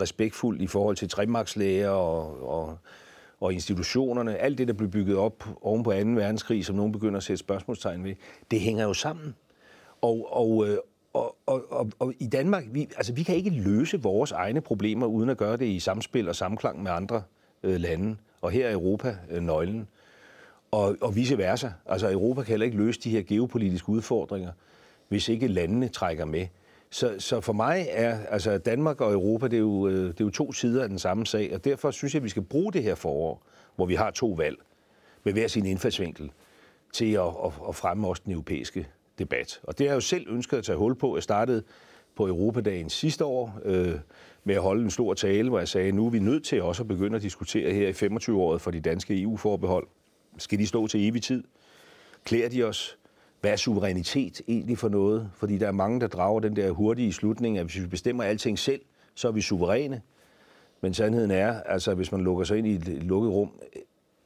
[0.00, 2.78] respektfuldt i forhold til tremarkslæger og, og,
[3.40, 4.36] og institutionerne.
[4.36, 5.96] Alt det, der blev bygget op oven på 2.
[5.96, 8.14] verdenskrig, som nogen begynder at sætte spørgsmålstegn ved,
[8.50, 9.34] det hænger jo sammen.
[10.02, 10.78] Og, og, øh,
[11.12, 15.06] og, og, og, og i Danmark, vi, altså, vi kan ikke løse vores egne problemer,
[15.06, 17.22] uden at gøre det i samspil og samklang med andre
[17.62, 18.16] øh, lande.
[18.40, 19.88] Og her er Europa øh, nøglen.
[20.70, 21.70] Og, og vice versa.
[21.86, 24.52] Altså Europa kan heller ikke løse de her geopolitiske udfordringer,
[25.08, 26.46] hvis ikke landene trækker med.
[26.96, 30.24] Så, så for mig er altså Danmark og Europa, det er, jo, øh, det er
[30.24, 32.72] jo to sider af den samme sag, og derfor synes jeg, at vi skal bruge
[32.72, 33.42] det her forår,
[33.76, 34.56] hvor vi har to valg,
[35.24, 36.30] med hver sin indfaldsvinkel,
[36.92, 39.60] til at, at, at fremme også den europæiske debat.
[39.62, 41.16] Og det har jeg jo selv ønsket at tage hul på.
[41.16, 41.62] Jeg startede
[42.14, 43.94] på Europadagen sidste år øh,
[44.44, 46.62] med at holde en stor tale, hvor jeg sagde, at nu er vi nødt til
[46.62, 49.86] også at begynde at diskutere her i 25-året for de danske EU-forbehold.
[50.38, 51.44] Skal de stå til evig tid?
[52.24, 52.98] Klæder de os?
[53.40, 55.30] Hvad er suverænitet egentlig for noget?
[55.34, 58.58] Fordi der er mange, der drager den der hurtige slutning, at hvis vi bestemmer alting
[58.58, 58.80] selv,
[59.14, 60.02] så er vi suveræne.
[60.80, 63.50] Men sandheden er, altså hvis man lukker sig ind i et lukket rum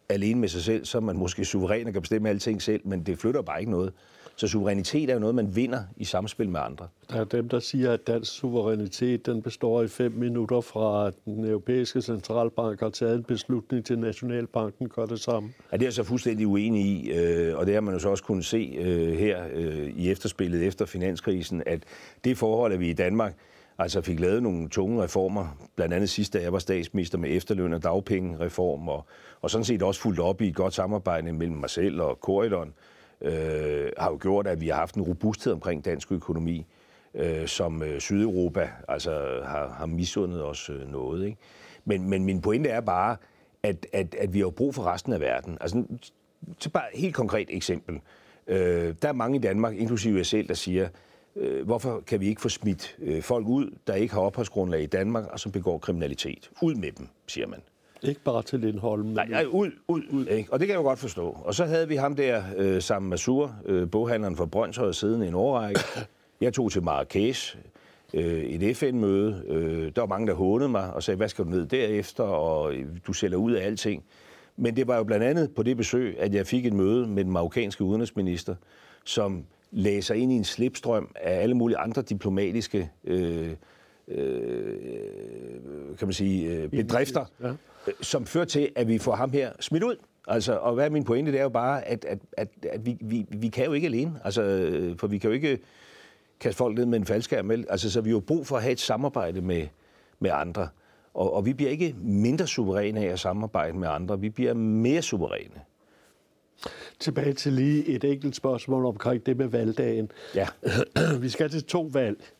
[0.08, 3.02] alene med sig selv, så er man måske suveræn og kan bestemme alting selv, men
[3.02, 3.92] det flytter bare ikke noget.
[4.36, 6.88] Så suverænitet er jo noget, man vinder i samspil med andre.
[7.10, 11.14] Der er dem, der siger, at dansk suverænitet den består i fem minutter fra, at
[11.24, 15.52] den europæiske centralbank har taget en beslutning til Nationalbanken gør det samme.
[15.72, 18.08] Ja, det er jeg så fuldstændig uenig i, øh, og det har man jo så
[18.08, 21.82] også kunnet se øh, her øh, i efterspillet efter finanskrisen, at
[22.24, 23.34] det forhold, at vi i Danmark
[23.78, 27.72] altså fik lavet nogle tunge reformer, blandt andet sidste da jeg var statsminister med efterløn
[27.72, 29.06] og dagpengereform, og,
[29.40, 32.72] og sådan set også fuldt op i et godt samarbejde mellem mig selv og Corridon,
[33.22, 36.66] øh, har jo gjort, at vi har haft en robusthed omkring dansk økonomi,
[37.14, 41.26] øh, som øh, Sydeuropa altså har, har misundet os øh, noget.
[41.26, 41.38] Ikke?
[41.84, 43.16] Men, men min pointe er bare,
[43.62, 45.58] at, at, at vi har brug for resten af verden.
[45.60, 45.84] Altså,
[46.60, 48.00] til bare et helt konkret eksempel.
[48.46, 50.88] Øh, der er mange i Danmark, inklusive jeg selv, der siger,
[51.36, 54.86] øh, hvorfor kan vi ikke få smidt øh, folk ud, der ikke har opholdsgrundlag i
[54.86, 56.50] Danmark, og som begår kriminalitet?
[56.62, 57.60] Ud med dem, siger man.
[58.02, 59.06] Ikke bare til Lindholm.
[59.06, 60.26] Nej, nej ud, ud, ud.
[60.26, 60.52] Ikke?
[60.52, 61.36] Og det kan jeg jo godt forstå.
[61.44, 65.26] Og så havde vi ham der øh, sammen med Sur, øh, boghandleren fra Brøndshøj, siddende
[65.26, 65.80] i en årrække.
[66.40, 67.56] Jeg tog til Marrakesh,
[68.14, 69.44] øh, et FN-møde.
[69.48, 72.74] Øh, der var mange, der hånede mig og sagde, hvad skal du ned derefter, og
[72.74, 74.04] øh, du sælger ud af alting.
[74.56, 77.24] Men det var jo blandt andet på det besøg, at jeg fik et møde med
[77.24, 78.54] den marokkanske udenrigsminister,
[79.04, 83.50] som lagde sig ind i en slipstrøm af alle mulige andre diplomatiske øh,
[84.08, 84.76] øh,
[85.98, 87.52] kan man sige, bedrifter, ja.
[88.00, 89.96] Som fører til, at vi får ham her smidt ud.
[90.28, 91.32] Altså, og hvad er min pointe?
[91.32, 94.20] Det er jo bare, at, at, at, at vi, vi, vi kan jo ikke alene.
[94.24, 95.58] Altså, for vi kan jo ikke
[96.40, 97.50] kaste folk ned med en faldskærm.
[97.50, 99.66] Altså, så vi har jo brug for at have et samarbejde med,
[100.18, 100.68] med andre.
[101.14, 104.20] Og, og vi bliver ikke mindre suveræne af at samarbejde med andre.
[104.20, 105.60] Vi bliver mere suveræne.
[106.98, 110.10] Tilbage til lige et enkelt spørgsmål omkring det med valgdagen.
[110.34, 110.48] Ja.
[111.20, 112.32] vi skal til to valg.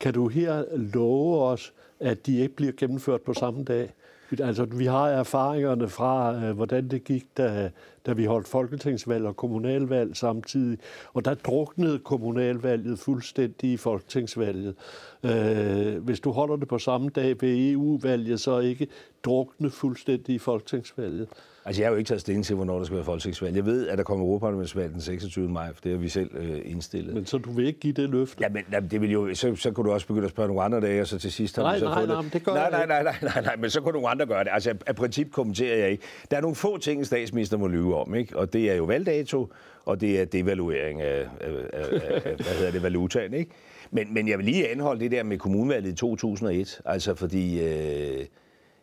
[0.00, 3.92] Kan du her love os, at de ikke bliver gennemført på samme dag?
[4.40, 7.70] Altså, vi har erfaringerne fra, øh, hvordan det gik, da,
[8.06, 10.78] da vi holdt folketingsvalg og kommunalvalg samtidig.
[11.14, 14.74] Og der druknede kommunalvalget fuldstændig i folketingsvalget.
[15.22, 18.86] Øh, hvis du holder det på samme dag ved EU-valget, så ikke
[19.24, 21.28] drukne fuldstændig i folketingsvalget.
[21.66, 23.56] Altså, jeg har jo ikke taget stilling til, hvornår der skal være folketingsvalg.
[23.56, 25.48] Jeg ved, at der kommer Europaparlamentsvalg den 26.
[25.48, 27.14] maj, for det har vi selv øh, indstillet.
[27.14, 28.36] Men så du vil ikke give det løfte?
[28.40, 30.62] Ja, men jamen, det vil jo, så, så kunne du også begynde at spørge nogle
[30.62, 32.32] andre dage, og så til sidst har nej, så nej, fået nej, det.
[32.32, 34.50] det nej, nej, nej, nej, nej, nej, men så kunne nogle andre gøre det.
[34.52, 36.02] Altså, af princip kommenterer jeg ikke.
[36.30, 38.36] Der er nogle få ting, statsminister må lyve om, ikke?
[38.36, 39.52] Og det er jo valgdato,
[39.84, 41.86] og det er devaluering af, af, af,
[42.24, 43.50] af hvad hedder det, valutaen, ikke?
[43.90, 47.60] Men, men jeg vil lige anholde det der med kommunvalget i 2001, altså fordi...
[47.60, 48.26] Øh,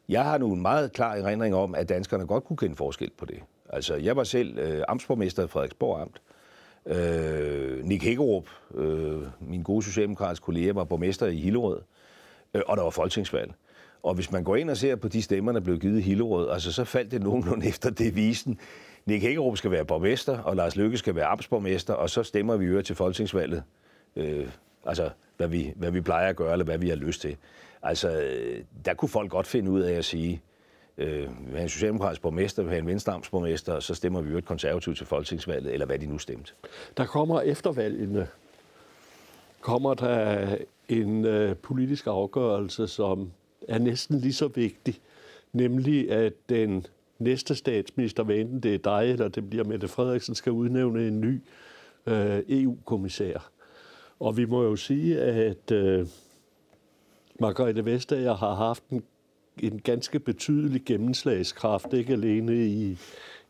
[0.10, 3.26] jeg har nu en meget klar erindring om, at danskerne godt kunne kende forskel på
[3.26, 3.40] det.
[3.70, 6.22] Altså, jeg var selv øh, amtsborgmester i Frederiksborg Amt.
[6.86, 11.82] Øh, Nick Hækkerup, øh, min gode socialdemokratiske kollega, var borgmester i Hillerød,
[12.54, 13.54] øh, og der var folketingsvalg.
[14.04, 16.50] Og hvis man går ind og ser på de stemmer, der blev givet i Hillerød,
[16.50, 18.60] altså så faldt det nogenlunde efter devisen.
[19.06, 22.66] Nick Hækkerup skal være borgmester, og Lars Løkke skal være amtsborgmester, og så stemmer vi
[22.66, 23.64] jo til folketingsvalget.
[24.16, 24.48] Øh,
[24.86, 27.38] altså, hvad vi, hvad vi plejer at gøre, eller hvad vi har lyst til.
[27.84, 30.42] Altså, øh, der kunne folk godt finde ud af at sige,
[30.98, 33.00] øh, vil have en socialdemokratisk borgmester, vil have en
[33.80, 36.54] så stemmer vi jo et konservativt til folketingsvalget, eller hvad de nu stemte.
[36.98, 38.28] Der kommer eftervalgene,
[39.62, 40.56] kommer der
[40.90, 43.32] en øh, politisk afgørelse, som
[43.68, 45.00] er næsten lige så vigtig,
[45.54, 46.86] nemlig at den
[47.20, 51.22] næste statsminister, hvad enten det er dig eller det bliver Mette Frederiksen, skal udnævne en
[51.22, 51.42] ny
[52.06, 53.50] øh, EU-kommissær.
[54.20, 56.08] Og vi må jo sige, at øh,
[57.40, 59.04] Margrethe Vestager har haft en,
[59.60, 62.98] en ganske betydelig gennemslagskraft, ikke alene i,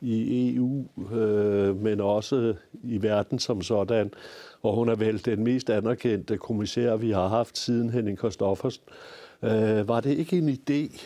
[0.02, 4.12] i EU, øh, men også i verden som sådan.
[4.62, 8.84] Og hun er vel den mest anerkendte kommissær, vi har haft siden Henning Kristoffersen.
[9.43, 11.02] Øh, var det ikke en idé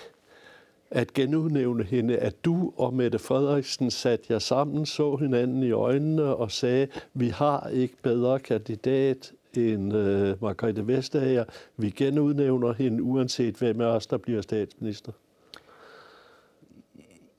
[0.91, 6.23] at genudnævne hende, at du og Mette Frederiksen satte jer sammen, så hinanden i øjnene
[6.23, 11.43] og sagde, vi har ikke bedre kandidat end øh, Margrethe Vestager.
[11.77, 15.11] Vi genudnævner hende, uanset hvem af os, der bliver statsminister.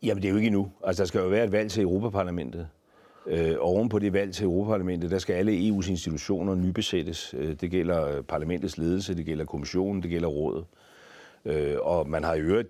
[0.02, 0.70] Jamen, det er jo ikke endnu.
[0.84, 2.68] Altså, der skal jo være et valg til Europaparlamentet.
[3.26, 7.34] Øh, oven på det valg til Europaparlamentet, der skal alle EU's institutioner nybesættes.
[7.38, 10.64] Øh, det gælder øh, parlamentets ledelse, det gælder kommissionen, det gælder rådet.
[11.44, 12.68] Øh, og man har i øvrigt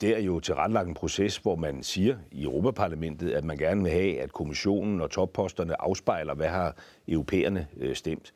[0.00, 4.20] der jo tilrettelagt en proces, hvor man siger i Europaparlamentet, at man gerne vil have,
[4.20, 6.76] at kommissionen og topposterne afspejler, hvad har
[7.08, 8.32] europæerne øh, stemt.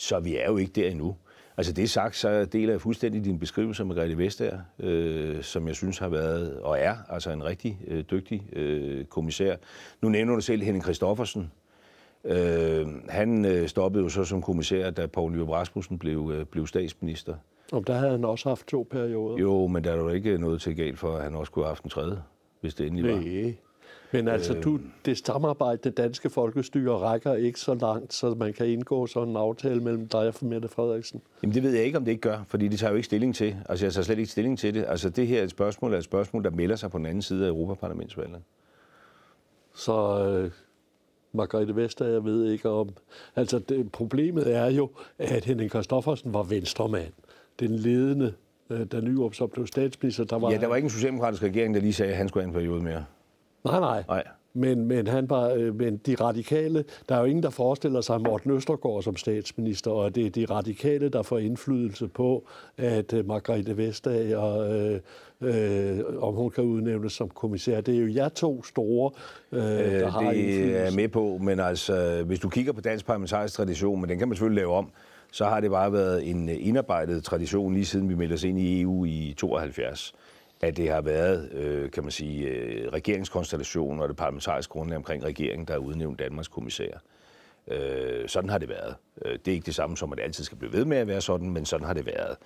[0.00, 1.16] Så vi er jo ikke der endnu.
[1.56, 5.76] Altså det sagt, så deler jeg fuldstændig din beskrivelse med Grete Vestager, øh, som jeg
[5.76, 9.56] synes har været og er altså en rigtig øh, dygtig øh, kommissær.
[10.02, 11.52] Nu nævner du selv Henning Christoffersen.
[12.24, 16.66] Øh, han øh, stoppede jo så som kommissær, da Poul Nyrup Rasmussen blev, øh, blev
[16.66, 17.34] statsminister.
[17.72, 19.38] Og der havde han også haft to perioder.
[19.38, 21.70] Jo, men der er jo ikke noget til galt for, at han også kunne have
[21.70, 22.18] haft en tredje,
[22.60, 23.20] hvis det endelig var.
[23.20, 23.54] Nej.
[24.12, 28.66] Men altså, du, det samarbejde, det danske folkestyre, rækker ikke så langt, så man kan
[28.66, 31.22] indgå sådan en aftale mellem dig og Mette Frederiksen.
[31.42, 33.34] Jamen det ved jeg ikke, om det ikke gør, fordi det tager jo ikke stilling
[33.34, 33.56] til.
[33.68, 34.84] Altså jeg tager slet ikke stilling til det.
[34.88, 37.22] Altså det her er et spørgsmål, er et spørgsmål, der melder sig på den anden
[37.22, 38.42] side af Europaparlamentsvalget.
[39.74, 40.50] Så øh,
[41.32, 42.88] Margrethe Vestager ved ikke om...
[43.36, 47.12] Altså det, problemet er jo, at Henning Kristoffersen var venstremand.
[47.60, 48.34] Den ledende
[48.70, 50.50] øh, da Nyrup så blev statsminister, der var...
[50.50, 52.54] Ja, der var ikke en socialdemokratisk regering, der lige sagde, at han skulle have en
[52.54, 53.04] periode mere.
[53.64, 54.04] Nej, nej.
[54.08, 54.24] Nej.
[54.54, 58.20] Men, men, han var, øh, men de radikale, der er jo ingen, der forestiller sig
[58.20, 62.46] Morten Østergaard som statsminister, og det er de radikale, der får indflydelse på,
[62.76, 65.00] at uh, Margrethe Vestager, øh,
[65.40, 67.80] øh, om hun kan udnævnes som kommissær.
[67.80, 69.10] Det er jo jer to store,
[69.52, 70.76] øh, der Øh, har det indflydelse.
[70.76, 74.28] er med på, men altså, hvis du kigger på dansk parlamentarisk tradition, men den kan
[74.28, 74.90] man selvfølgelig lave om,
[75.32, 78.58] så har det bare været en øh, indarbejdet tradition lige siden vi meldte os ind
[78.58, 80.12] i EU i 72
[80.60, 85.24] at det har været, øh, kan man sige, øh, regeringskonstellationen og det parlamentariske grundlag omkring
[85.24, 86.98] regeringen, der har udnævnt Danmarks kommissær.
[87.68, 88.94] Øh, sådan har det været.
[89.24, 91.06] Øh, det er ikke det samme som, at det altid skal blive ved med at
[91.06, 92.36] være sådan, men sådan har det været.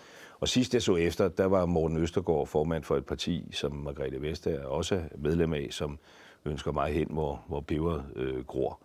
[0.41, 4.23] Og sidst jeg så efter, der var Morten Østergaard formand for et parti, som Margrethe
[4.23, 5.99] Vestager også er medlem af, som
[6.45, 8.81] ønsker mig hen, hvor, hvor peberet øh, gror.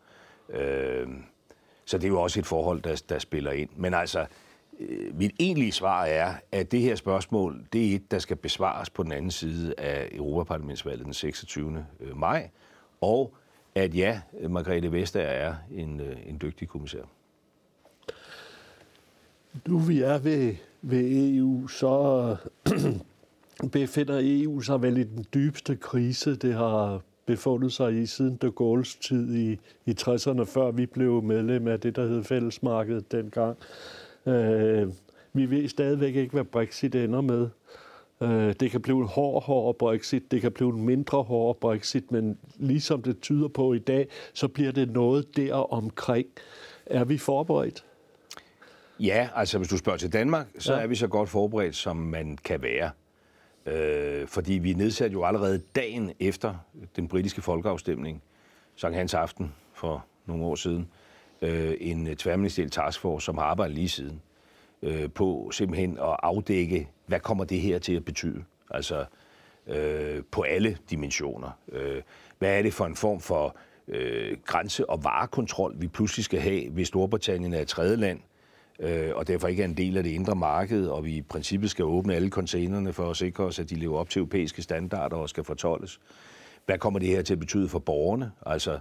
[0.50, 1.08] Øh,
[1.86, 3.70] så det er jo også et forhold, der, der spiller ind.
[3.76, 4.26] Men altså,
[4.80, 8.90] Øh, mit egentlige svar er, at det her spørgsmål, det er et, der skal besvares
[8.90, 11.86] på den anden side af Europaparlamentsvalget den 26.
[12.00, 12.50] Øh, maj,
[13.02, 13.34] og
[13.76, 17.02] at ja, Margrethe Vestager er en, øh, en dygtig kommissær.
[19.68, 22.36] Nu vi er ved, ved EU, så
[23.72, 28.52] befinder EU sig vel i den dybeste krise, det har befundet sig i siden de
[28.62, 33.58] Gaulle's tid i, i 60'erne, før vi blev medlem af det, der hed fællesmarkedet dengang.
[34.30, 34.88] Øh,
[35.34, 37.50] vi ved stadigvæk ikke, hvad Brexit ender med.
[38.22, 42.12] Øh, det kan blive en hård, hård Brexit, det kan blive en mindre hård Brexit,
[42.12, 46.28] men ligesom det tyder på i dag, så bliver det noget der omkring.
[46.86, 47.86] Er vi forberedt?
[49.00, 50.80] Ja, altså hvis du spørger til Danmark, så Ja.
[50.80, 52.92] er vi så godt forberedt, som man kan være.
[53.66, 56.56] Øh, fordi vi nedsatte jo allerede dagen efter
[56.96, 58.22] den britiske folkeafstemning,
[58.76, 60.88] Sankt Hans Aften for nogle år siden,
[61.42, 64.22] øh, en tværministeriel taskforce, som har arbejdet lige siden,
[64.84, 68.44] øh, på simpelthen at afdække, hvad kommer det her til at betyde?
[68.72, 69.06] Altså
[69.68, 71.50] øh, på alle dimensioner.
[71.72, 72.02] Øh,
[72.40, 73.56] hvad er det for en form for
[73.88, 78.20] øh, grænse- og varekontrol, vi pludselig skal have, hvis Storbritannien er et tredje land,
[78.80, 81.70] øh, og derfor ikke er en del af det indre marked, og vi i princippet
[81.70, 85.18] skal åbne alle containerne for at sikre os, at de lever op til europæiske standarder
[85.18, 86.00] og skal fortolles.
[86.66, 88.32] Hvad kommer det her til at betyde for borgerne?
[88.46, 88.80] Altså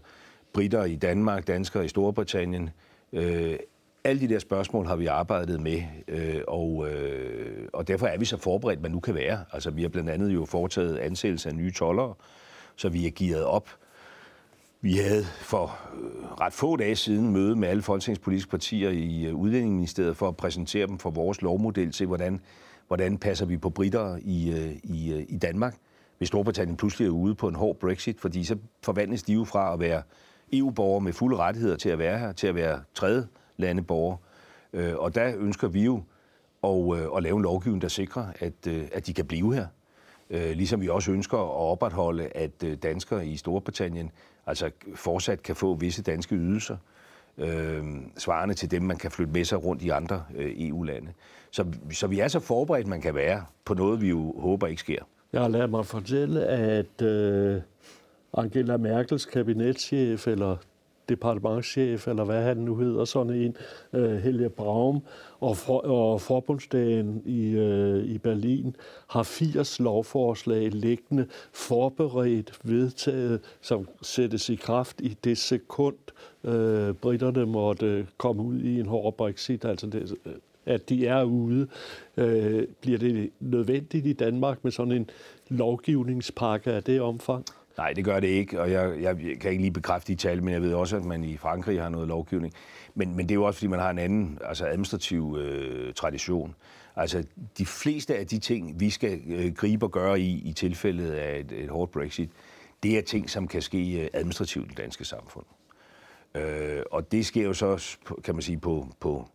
[0.53, 2.71] britter i Danmark, danskere i Storbritannien.
[3.13, 3.57] Øh,
[4.05, 8.25] alle de der spørgsmål har vi arbejdet med, øh, og, øh, og derfor er vi
[8.25, 9.45] så forberedt, man nu kan være.
[9.53, 12.15] Altså vi har blandt andet jo foretaget ansættelse af nye tollere,
[12.77, 13.69] så vi er gearet op.
[14.81, 19.35] Vi havde for øh, ret få dage siden møde med alle folketingspolitiske partier i øh,
[19.35, 22.41] Udlændingeministeriet for at præsentere dem for vores lovmodel til, hvordan,
[22.87, 25.75] hvordan passer vi på britter i, øh, i, i Danmark
[26.19, 29.73] hvis Storbritannien pludselig er ude på en hård Brexit, fordi så forvandles de jo fra
[29.73, 30.03] at være
[30.53, 34.17] EU-borgere med fulde rettigheder til at være her, til at være tredje landeborgere.
[34.73, 36.03] Øh, og der ønsker vi jo
[36.65, 39.67] at, øh, at lave en lovgivning, der sikrer, at, øh, at de kan blive her.
[40.31, 44.11] Øh, ligesom vi også ønsker at opretholde, at øh, danskere i Storbritannien
[44.47, 46.77] altså fortsat kan få visse danske ydelser,
[47.39, 47.85] øh,
[48.17, 51.13] svarende til dem, man kan flytte med sig rundt i andre øh, EU-lande.
[51.51, 54.81] Så, så vi er så forberedt, man kan være på noget, vi jo håber ikke
[54.81, 55.03] sker.
[55.33, 57.61] Jeg har ladet mig fortælle, at øh,
[58.33, 60.57] Angela Merkels kabinetschef, eller
[61.09, 63.57] departementschef, eller hvad han nu hedder, sådan en,
[63.93, 65.03] øh, Helge Braum,
[65.41, 73.89] og, for, og forbundsdagen i, øh, i Berlin har 80 lovforslag liggende forberedt, vedtaget, som
[74.03, 75.97] sættes i kraft i det sekund,
[76.45, 80.17] øh, britterne måtte komme ud i en hård Brexit, altså det,
[80.67, 81.69] at de er ude.
[82.17, 85.11] Øh, bliver det nødvendigt i Danmark med sådan en
[85.49, 87.45] lovgivningspakke af det omfang?
[87.79, 90.55] Nej, det gør det ikke, og jeg, jeg kan ikke lige bekræfte de tal, men
[90.55, 92.55] jeg ved også, at man i Frankrig har noget lovgivning.
[92.95, 96.55] Men, men det er jo også, fordi man har en anden altså administrativ øh, tradition.
[96.97, 97.25] Altså,
[97.59, 101.39] de fleste af de ting, vi skal øh, gribe og gøre i, i tilfældet af
[101.39, 102.31] et, et hårdt Brexit,
[102.83, 105.45] det er ting, som kan ske øh, administrativt i det danske samfund.
[106.35, 109.29] Øh, og det sker jo så, kan man sige, på, på,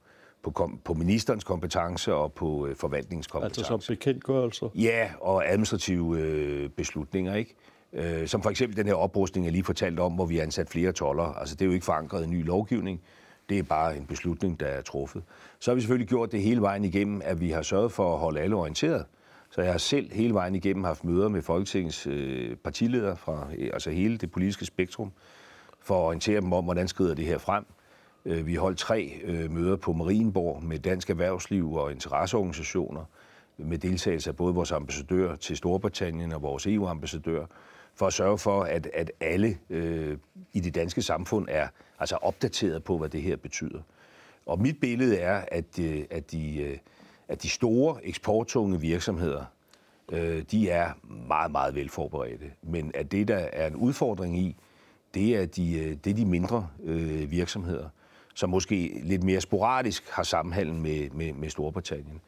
[0.44, 3.60] på, på ministerens kompetence og på øh, forvaltningskompetence.
[3.60, 4.70] Altså som bekendtgørelser?
[4.76, 7.56] Ja, og administrative øh, beslutninger, ikke?
[7.94, 10.70] Øh, som for eksempel den her oprustning, jeg lige fortalte om, hvor vi har ansat
[10.70, 11.24] flere toller.
[11.24, 13.02] Altså det er jo ikke forankret i ny lovgivning.
[13.50, 15.24] Det er bare en beslutning, der er truffet.
[15.60, 18.20] Så har vi selvfølgelig gjort det hele vejen igennem, at vi har sørget for at
[18.20, 19.06] holde alle orienteret.
[19.50, 23.70] Så jeg har selv hele vejen igennem haft møder med Folketingets øh, partiledere fra øh,
[23.74, 25.12] altså hele det politiske spektrum,
[25.80, 27.66] for at orientere dem om, hvordan skrider det her frem.
[28.26, 33.06] Øh, vi holdt tre øh, møder på Marienborg med dansk erhvervsliv og interesseorganisationer,
[33.58, 37.46] med deltagelse af både vores ambassadør til Storbritannien og vores EU-ambassadør,
[37.96, 40.18] for at sørge for, at, at alle øh,
[40.54, 41.68] i det danske samfund er
[42.00, 43.80] altså opdateret på, hvad det her betyder.
[44.46, 46.78] Og mit billede er, at, øh, at, de, øh,
[47.28, 49.46] at de store eksporttunge virksomheder,
[50.12, 50.92] øh, de er
[51.28, 52.46] meget, meget velforberedte.
[52.62, 54.56] Men at det, der er en udfordring i,
[55.14, 57.90] det er de, øh, det er de mindre øh, virksomheder,
[58.36, 62.22] som måske lidt mere sporadisk har sammenhængen med, med, med Storbritannien.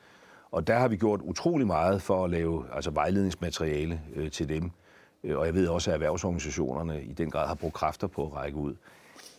[0.51, 4.63] Og der har vi gjort utrolig meget for at lave altså vejledningsmateriale øh, til dem,
[4.63, 4.84] Øh,
[5.25, 8.33] Øh, og jeg ved også, at erhvervsorganisationerne i den grad har brugt kræfter på at
[8.33, 8.75] række ud.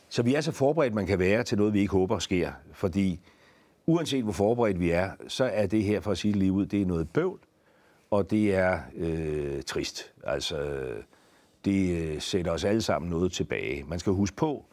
[0.09, 2.53] Så vi er så forberedt, man kan være til noget, vi ikke håber sker.
[2.72, 3.20] Fordi
[3.87, 6.66] uanset hvor forberedt vi er, så er det her, for at sige det lige ud,
[6.66, 7.38] det er noget bøvl,
[8.11, 10.12] og det er øh, trist.
[10.25, 10.87] Altså,
[11.64, 13.85] det øh, sætter os alle sammen noget tilbage.
[13.85, 14.64] Man skal huske på,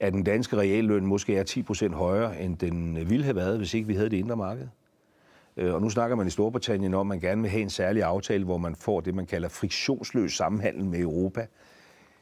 [0.00, 3.86] at den danske realløn måske er 10% højere, end den ville have været, hvis ikke
[3.86, 4.68] vi havde det indre marked.
[5.56, 8.02] Øh, og nu snakker man i Storbritannien om, at man gerne vil have en særlig
[8.02, 11.46] aftale, hvor man får det, man kalder friktionsløs sammenhandel med Europa.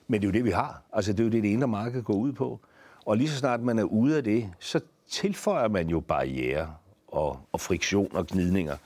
[0.08, 0.82] Men det er jo det, vi har.
[0.92, 2.60] Altså, det er jo det, det indre marked går ud på.
[3.06, 6.74] Og lige så snart man er ude af det, så tilføjer man jo barriere
[7.08, 8.76] og, og friktion og gnidninger.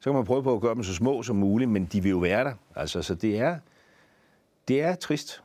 [0.00, 2.10] Så kan man prøve på at gøre dem så små som muligt, men de vil
[2.10, 2.52] jo være der.
[2.76, 3.58] Altså, så det er,
[4.68, 5.42] det er trist.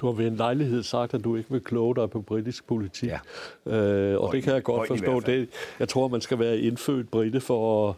[0.00, 3.08] Du har ved en lejlighed sagt, at du ikke vil kloge dig på britisk politik.
[3.08, 3.18] Ja.
[3.76, 5.20] Øh, og Høj, det kan jeg godt forstå.
[5.20, 7.94] Det, jeg tror, man skal være indfødt brite for at,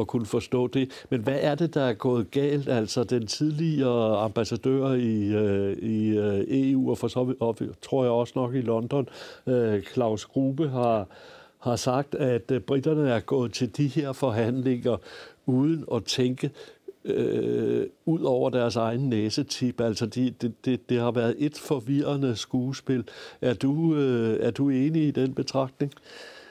[0.00, 1.06] at kunne forstå det.
[1.10, 2.68] Men hvad er det, der er gået galt?
[2.68, 8.12] Altså den tidligere ambassadør i, øh, i øh, EU, og for så og, tror jeg
[8.12, 9.08] også nok i London,
[9.46, 11.06] øh, Claus Grube, har,
[11.58, 14.96] har sagt, at øh, britterne er gået til de her forhandlinger
[15.46, 16.50] uden at tænke
[17.04, 19.80] øh, ud over deres egen næsetip.
[19.80, 23.08] Altså, de, det, det, det har været et forvirrende skuespil.
[23.40, 25.92] Er du, øh, er du enig i den betragtning?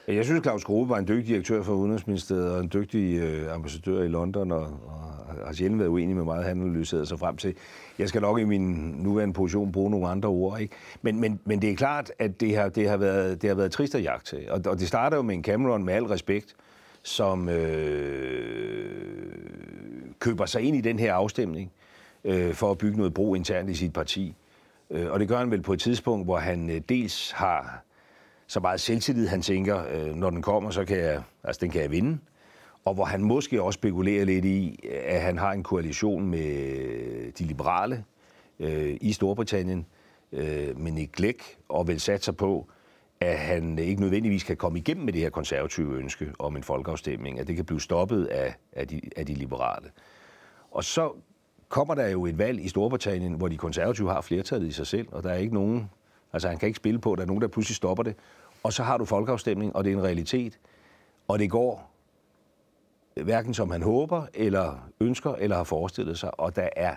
[0.08, 4.02] Jeg synes, Claus Grove var en dygtig direktør for Udenrigsministeriet og en dygtig øh, ambassadør
[4.02, 7.54] i London, og, og har sjældent været uenig med meget, han analyserede sig frem til.
[7.98, 10.60] Jeg skal nok i min nuværende position bruge nogle andre ord.
[10.60, 10.74] Ikke?
[11.02, 13.72] Men, men, men det er klart, at det har, det har, været, det har været
[13.72, 14.50] trist at jagte til.
[14.50, 16.56] Og, og det starter jo med en Cameron, med al respekt,
[17.02, 18.92] som øh,
[20.22, 21.72] køber sig ind i den her afstemning
[22.24, 24.34] øh, for at bygge noget bro internt i sit parti.
[24.90, 27.82] Øh, og det gør han vel på et tidspunkt, hvor han øh, dels har
[28.46, 31.82] så meget selvtillid, han tænker, øh, når den kommer, så kan jeg, altså, den kan
[31.82, 32.18] jeg vinde.
[32.84, 37.32] Og hvor han måske også spekulerer lidt i, at han har en koalition med øh,
[37.38, 38.04] de liberale
[38.60, 39.86] øh, i Storbritannien,
[40.32, 42.68] øh, med Nick Clegg, og vil satse på,
[43.20, 47.40] at han ikke nødvendigvis kan komme igennem med det her konservative ønske om en folkeafstemning,
[47.40, 49.90] at det kan blive stoppet af, af, de, af de liberale.
[50.72, 51.12] Og så
[51.68, 55.08] kommer der jo et valg i Storbritannien, hvor de konservative har flertallet i sig selv,
[55.12, 55.90] og der er ikke nogen,
[56.32, 58.16] altså han kan ikke spille på, der er nogen, der pludselig stopper det.
[58.62, 60.58] Og så har du folkeafstemning, og det er en realitet,
[61.28, 61.92] og det går
[63.14, 66.94] hverken som han håber, eller ønsker, eller har forestillet sig, og der er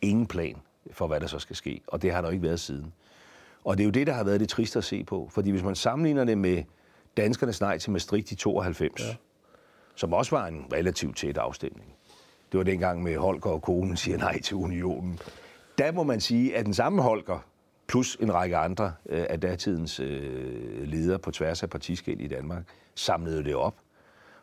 [0.00, 0.56] ingen plan
[0.90, 1.80] for, hvad der så skal ske.
[1.86, 2.92] Og det har der jo ikke været siden.
[3.64, 5.28] Og det er jo det, der har været det triste at se på.
[5.30, 6.62] Fordi hvis man sammenligner det med
[7.16, 9.16] danskernes nej til Maastricht i 92, ja.
[9.94, 11.94] som også var en relativt tæt afstemning.
[12.54, 15.18] Det var dengang med Holger og konen siger nej til unionen.
[15.78, 17.38] Der må man sige, at den samme Holger,
[17.86, 22.64] plus en række andre øh, af datidens øh, ledere på tværs af partiskæld i Danmark,
[22.94, 23.74] samlede det op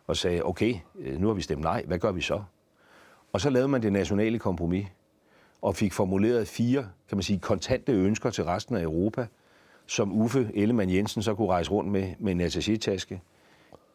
[0.07, 2.43] og sagde, okay, øh, nu har vi stemt nej, hvad gør vi så?
[3.34, 4.88] Og så lavede man det nationale kompromis,
[5.62, 9.28] og fik formuleret fire, kan man sige, kontante ønsker til resten af Europa,
[9.86, 13.22] som Uffe Ellemann Jensen så kunne rejse rundt med, med en attaché-taske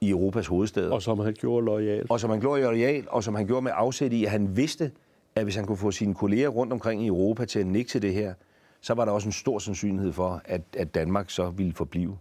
[0.06, 0.90] i Europas hovedstad.
[0.90, 2.06] Og som han gjorde lojal.
[2.10, 4.90] Og som han gjorde lojal, og som han gjorde med afsæt i, at han vidste,
[5.34, 8.02] at hvis han kunne få sine kolleger rundt omkring i Europa til at nikke til
[8.02, 8.34] det her,
[8.80, 12.18] så var der også en stor sandsynlighed for, at, at Danmark så ville forblive.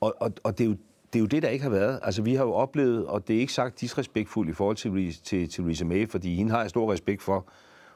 [0.00, 0.76] Og, og, og det, er jo,
[1.12, 2.00] det er jo det, der ikke har været.
[2.02, 5.48] Altså, vi har jo oplevet, og det er ikke sagt disrespektfuldt i forhold til, til,
[5.48, 7.46] til Theresa May, fordi hende har jeg stor respekt for,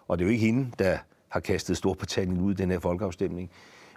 [0.08, 0.98] og det er jo ikke hende, der
[1.28, 3.50] har kastet Storbritannien ud i den her folkeafstemning.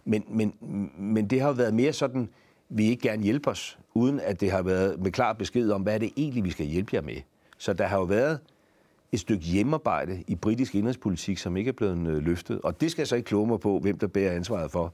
[0.06, 0.54] Men, men,
[0.98, 2.30] men det har jo været mere sådan,
[2.70, 5.94] vi ikke gerne hjælpe os, uden at det har været med klar besked om, hvad
[5.94, 7.22] er det egentlig, vi skal hjælpe jer med.
[7.58, 8.40] Så der har jo været
[9.12, 12.62] et stykke hjemmearbejde i britisk indrigspolitik, som ikke er blevet øh, løftet.
[12.62, 14.94] Og det skal jeg så ikke kloge mig på, hvem der bærer ansvaret for.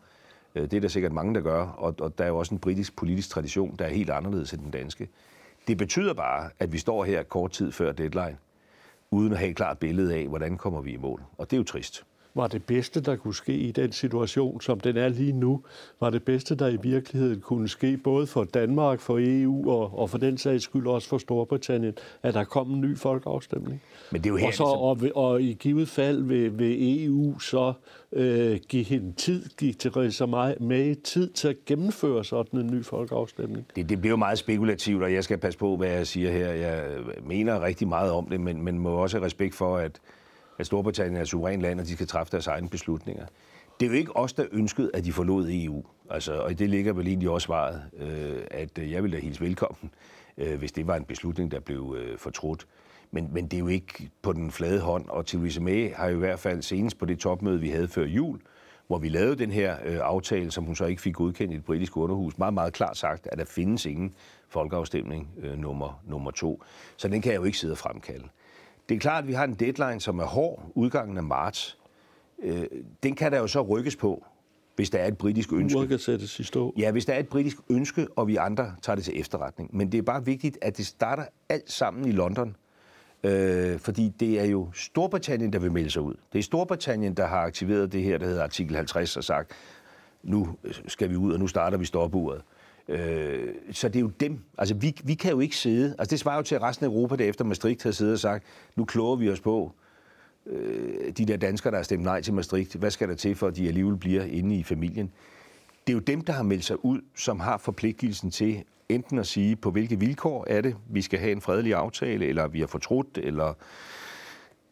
[0.55, 2.59] Øh, det er der sikkert mange, der gør, og, og der er jo også en
[2.59, 5.09] britisk politisk tradition, der er helt anderledes end den danske.
[5.67, 8.37] Det betyder bare, at vi står her kort tid før deadline,
[9.11, 11.23] uden at have et klart billede af, hvordan kommer vi i mål.
[11.37, 12.05] Og det er jo trist
[12.35, 15.61] var det bedste, der kunne ske i den situation, som den er lige nu,
[15.99, 20.09] var det bedste, der i virkeligheden kunne ske, både for Danmark, for EU og, og
[20.09, 23.81] for den sags skyld også for Storbritannien, at der kom en ny folkeafstemning.
[24.11, 24.63] Men det er jo her, og, så,
[24.93, 27.73] ligesom- og, og i givet fald vil, vil EU så
[28.11, 30.25] øh, give hende tid, give Theresa
[30.59, 33.65] May tid til at gennemføre sådan en ny folkeafstemning.
[33.75, 36.51] Det, det bliver jo meget spekulativt, og jeg skal passe på, hvad jeg siger her.
[36.51, 36.83] Jeg
[37.23, 39.99] mener rigtig meget om det, men, men må også have respekt for, at
[40.59, 43.25] at Storbritannien er et suverænt land, og de skal træffe deres egne beslutninger.
[43.79, 45.83] Det er jo ikke os, der ønskede, at de forlod EU.
[46.09, 49.21] Altså, og i det ligger vel egentlig også svaret, øh, at øh, jeg ville da
[49.21, 49.91] hilse velkommen,
[50.37, 52.67] øh, hvis det var en beslutning, der blev øh, fortrudt.
[53.11, 56.15] Men, men det er jo ikke på den flade hånd, og Theresa May har jo
[56.15, 58.39] i hvert fald senest på det topmøde, vi havde før jul,
[58.87, 61.65] hvor vi lavede den her øh, aftale, som hun så ikke fik godkendt i det
[61.65, 64.13] britiske underhus, meget, meget klart sagt, at der findes ingen
[64.49, 66.63] folkeafstemning øh, nummer, nummer to.
[66.97, 68.27] Så den kan jeg jo ikke sidde og fremkalde.
[68.89, 71.77] Det er klart, at vi har en deadline, som er hård, udgangen af marts.
[72.43, 72.65] Øh,
[73.03, 74.25] den kan der jo så rykkes på,
[74.75, 75.77] hvis der er et britisk ønske.
[75.77, 76.73] Uret kan sættes i stå.
[76.77, 79.75] Ja, hvis der er et britisk ønske, og vi andre tager det til efterretning.
[79.77, 82.55] Men det er bare vigtigt, at det starter alt sammen i London.
[83.23, 86.15] Øh, fordi det er jo Storbritannien, der vil melde sig ud.
[86.33, 89.51] Det er Storbritannien, der har aktiveret det her, der hedder artikel 50, og sagt,
[90.23, 90.55] nu
[90.87, 92.37] skal vi ud, og nu starter vi stopuret.
[92.37, 92.54] Øh,
[93.71, 94.39] så det er jo dem.
[94.57, 95.95] Altså, vi, vi kan jo ikke sidde...
[95.99, 98.45] Altså, det svarer jo til, at resten af Europa derefter Maastricht har siddet og sagt,
[98.75, 99.71] nu kloger vi os på
[100.45, 102.75] øh, de der danskere, der har stemt nej til Maastricht.
[102.75, 105.11] Hvad skal der til, for at de alligevel bliver inde i familien?
[105.87, 109.27] Det er jo dem, der har meldt sig ud, som har forpligtelsen til enten at
[109.27, 112.67] sige, på hvilke vilkår er det, vi skal have en fredelig aftale, eller vi har
[112.67, 113.53] fortrudt, eller,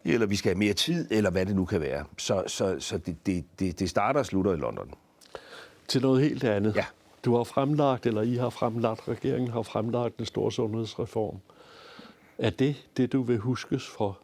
[0.05, 2.05] eller vi skal have mere tid, eller hvad det nu kan være.
[2.17, 3.15] Så, så, så det,
[3.59, 4.93] det, det starter og slutter i London.
[5.87, 6.75] Til noget helt andet.
[6.75, 6.85] Ja.
[7.25, 11.37] Du har fremlagt, eller I har fremlagt, regeringen har fremlagt en stor sundhedsreform.
[12.37, 14.19] Er det det, du vil huskes for,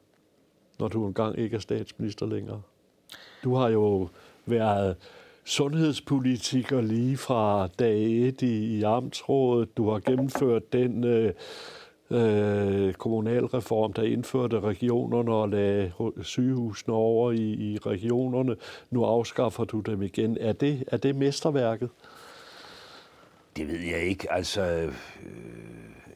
[0.80, 2.62] når du engang ikke er statsminister længere?
[3.44, 4.10] Du har jo
[4.46, 4.96] været
[5.46, 9.78] sundhedspolitiker lige fra dag 1 i, i Amtsrådet.
[9.78, 11.34] Du har gennemført den øh,
[12.10, 15.92] øh, kommunalreform, der indførte regionerne og lagde
[16.22, 18.56] sygehusene over i, i regionerne.
[18.90, 20.38] Nu afskaffer du dem igen.
[20.40, 21.90] Er det, er det mesterværket?
[23.60, 24.32] Det ved jeg ikke.
[24.32, 24.94] Altså, øh,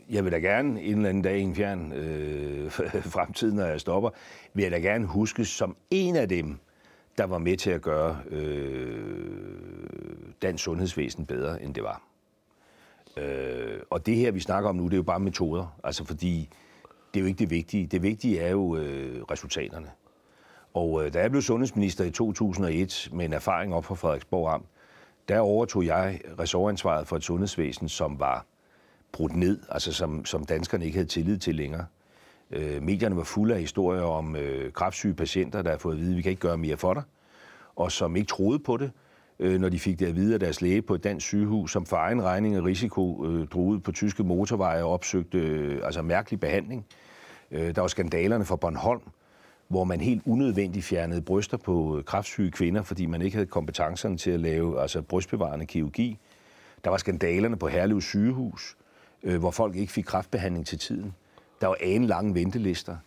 [0.09, 2.71] jeg vil da gerne en eller anden dag i en fjern øh,
[3.15, 4.09] fremtid, når jeg stopper,
[4.53, 6.59] vil jeg da gerne huskes som en af dem,
[7.17, 9.05] der var med til at gøre øh,
[10.41, 12.01] dansk sundhedsvæsen bedre, end det var.
[13.17, 15.79] Øh, og det her, vi snakker om nu, det er jo bare metoder.
[15.83, 16.49] Altså, fordi
[17.13, 17.87] det er jo ikke det vigtige.
[17.87, 19.87] Det vigtige er jo øh, resultaterne.
[20.73, 24.65] Og øh, da jeg blev sundhedsminister i 2001 med en erfaring op fra Frederiksborg Amt,
[25.27, 28.45] der overtog jeg ressortansvaret for et sundhedsvæsen, som var
[29.11, 31.85] brudt ned, altså som, som danskerne ikke havde tillid til længere.
[32.51, 36.11] Øh, medierne var fulde af historier om øh, kraftsyge patienter, der har fået at vide,
[36.11, 37.03] at vi kan ikke gøre mere for dig,
[37.75, 38.91] og som ikke troede på det,
[39.39, 41.85] øh, når de fik det at vide af deres læge på et dansk sygehus, som
[41.85, 46.01] for egen regning og risiko øh, drog ud på tyske motorveje og opsøgte øh, altså
[46.01, 46.85] mærkelig behandling.
[47.51, 49.01] Øh, der var skandalerne fra Bornholm,
[49.73, 54.17] hvor man helt unødvendigt fjernede bryster på øh, kraftsyge kvinder, fordi man ikke havde kompetencerne
[54.17, 56.17] til at lave altså brystbevarende kirurgi.
[56.83, 58.77] Der var skandalerne på Herlev sygehus,
[59.23, 61.13] øh, hvor folk ikke fik kraftbehandling til tiden.
[61.61, 62.97] Der var en lange ventelister.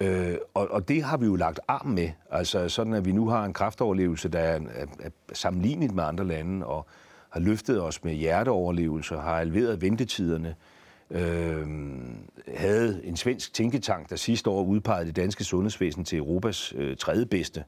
[0.00, 3.28] Øh, og, og det har vi jo lagt arm med, altså sådan at vi nu
[3.28, 6.86] har en kraftoverlevelse, der er, er, er sammenlignet med andre lande, og
[7.30, 10.54] har løftet os med hjerteoverlevelse, har halveret ventetiderne,
[11.10, 11.66] øh,
[12.54, 17.26] havde en svensk tænketank, der sidste år udpegede det danske sundhedsvæsen til Europas øh, tredje
[17.26, 17.64] bedste.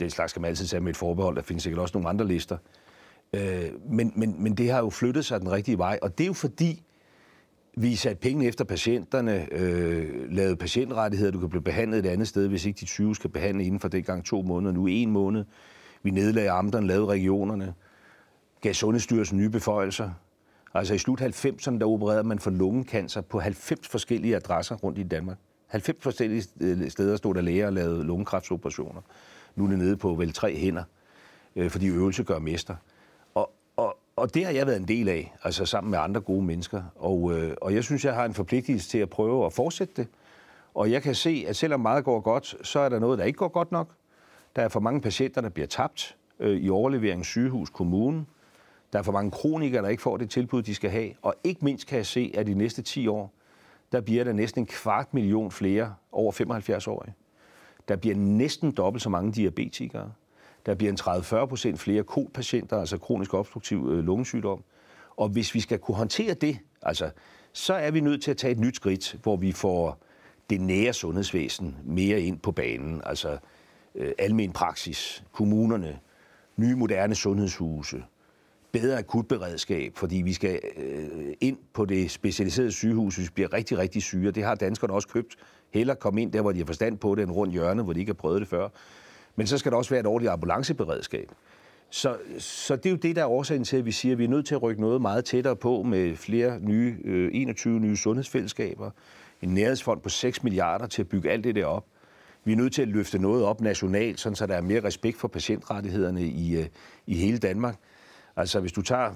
[0.00, 2.26] Det slags skal man altid sige med et forbehold, der findes sikkert også nogle andre
[2.26, 2.58] lister.
[3.32, 6.28] Øh, men, men, men det har jo flyttet sig den rigtige vej, og det er
[6.28, 6.82] jo fordi,
[7.76, 12.48] vi satte penge efter patienterne, øh, lavede patientrettigheder, du kan blive behandlet et andet sted,
[12.48, 15.44] hvis ikke dit sygehus skal behandle inden for det gang to måneder, nu en måned.
[16.02, 17.74] Vi nedlagde amterne, lavede regionerne,
[18.60, 20.10] gav Sundhedsstyrelsen nye beføjelser.
[20.74, 25.02] Altså i slut 90'erne, der opererede man for lungekancer på 90 forskellige adresser rundt i
[25.02, 25.36] Danmark.
[25.66, 29.00] 90 forskellige øh, steder stod der læger og lavede lungekræftsoperationer.
[29.56, 30.84] Nu er det nede på vel tre hænder,
[31.56, 32.76] øh, fordi øvelse gør mester
[33.34, 36.44] og og, og det har jeg været en del af, altså sammen med andre gode
[36.44, 36.82] mennesker.
[36.96, 40.08] Og, øh, og jeg synes, jeg har en forpligtelse til at prøve at fortsætte det.
[40.74, 43.36] Og jeg kan se, at selvom meget går godt, så er der noget, der ikke
[43.36, 43.88] går godt nok.
[44.56, 48.26] Der er for mange patienter, der bliver tabt øh, i overlevering sygehus, kommunen.
[48.92, 51.10] Der er for mange kronikere, der ikke får det tilbud, de skal have.
[51.22, 53.32] Og ikke mindst kan jeg se, at de næste 10 år,
[53.92, 57.14] der bliver der næsten en kvart million flere over 75-årige.
[57.88, 60.12] Der bliver næsten dobbelt så mange diabetikere.
[60.66, 64.62] Der bliver en 30-40 procent flere KOL-patienter, altså kronisk obstruktiv øh, lungesygdom.
[65.16, 67.10] Og hvis vi skal kunne håndtere det, altså,
[67.52, 69.98] så er vi nødt til at tage et nyt skridt, hvor vi får
[70.50, 73.02] det nære sundhedsvæsen mere ind på banen.
[73.06, 73.38] Altså
[73.94, 75.98] øh, almen praksis, kommunerne,
[76.56, 78.04] nye moderne sundhedshuse,
[78.72, 83.78] bedre akutberedskab, fordi vi skal øh, ind på det specialiserede sygehus, hvis vi bliver rigtig,
[83.78, 84.30] rigtig syge.
[84.30, 85.36] Det har danskerne også købt.
[85.70, 88.00] Heller komme ind der, hvor de har forstand på det, end rundt hjørnet, hvor de
[88.00, 88.68] ikke har prøvet det før.
[89.36, 91.28] Men så skal der også være et ordentligt ambulanceberedskab.
[91.90, 94.24] Så, så det er jo det, der er årsagen til, at vi siger, at vi
[94.24, 97.96] er nødt til at rykke noget meget tættere på med flere nye, øh, 21 nye
[97.96, 98.90] sundhedsfællesskaber,
[99.42, 101.86] en nærhedsfond på 6 milliarder til at bygge alt det der op.
[102.44, 105.16] Vi er nødt til at løfte noget op nationalt, sådan så der er mere respekt
[105.18, 106.66] for patientrettighederne i, øh,
[107.06, 107.76] i hele Danmark.
[108.40, 109.10] Altså hvis du tager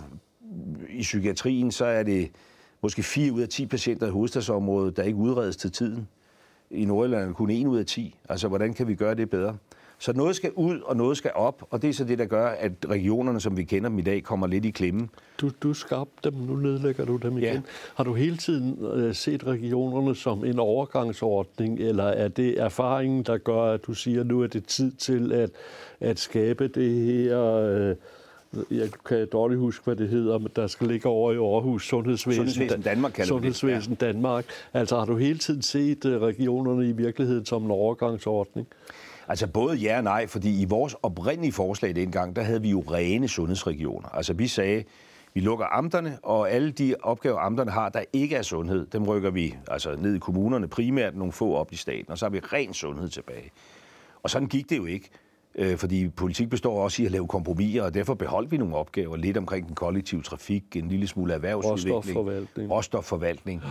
[0.91, 2.31] i psykiatrien, så er det
[2.83, 6.09] måske 4 ud af 10 patienter i hovedstadsområdet, der ikke udredes til tiden.
[6.71, 8.19] I Nordjylland er kun 1 ud af 10.
[8.29, 9.57] Altså hvordan kan vi gøre det bedre?
[9.99, 12.47] Så noget skal ud, og noget skal op, og det er så det, der gør,
[12.47, 15.09] at regionerne, som vi kender dem i dag, kommer lidt i klemme.
[15.41, 17.55] Du, du skabte dem, nu nedlægger du dem igen.
[17.55, 17.61] Ja.
[17.95, 23.39] Har du hele tiden øh, set regionerne som en overgangsordning, eller er det erfaringen, der
[23.39, 25.51] gør, at du siger, at nu er det tid til at,
[26.01, 27.41] at skabe det her...
[27.41, 27.97] Øh,
[28.71, 32.39] jeg kan dårligt huske, hvad det hedder, men der skal ligge over i Aarhus, Sundhedsvæsen,
[32.39, 34.03] Sundhedsvæsen Danmark, kalder Sundhedsvæsen det.
[34.03, 34.13] Ja.
[34.13, 34.45] Danmark.
[34.73, 38.67] Altså har du hele tiden set øh, regionerne i virkeligheden som en overgangsordning?
[39.29, 42.81] Altså både ja og nej, fordi i vores oprindelige forslag dengang, der havde vi jo
[42.81, 44.09] rene sundhedsregioner.
[44.09, 44.85] Altså vi sagde,
[45.35, 49.31] vi lukker amterne, og alle de opgaver, amterne har, der ikke er sundhed, dem rykker
[49.31, 52.39] vi altså ned i kommunerne primært, nogle få op i staten, og så har vi
[52.39, 53.51] ren sundhed tilbage.
[54.23, 55.11] Og sådan gik det jo ikke,
[55.55, 59.17] øh, fordi politik består også i at lave kompromiser, og derfor beholdt vi nogle opgaver
[59.17, 62.71] lidt omkring den kollektive trafik, en lille smule erhvervsudvikling, råstofforvaltning.
[62.71, 63.63] råstofforvaltning.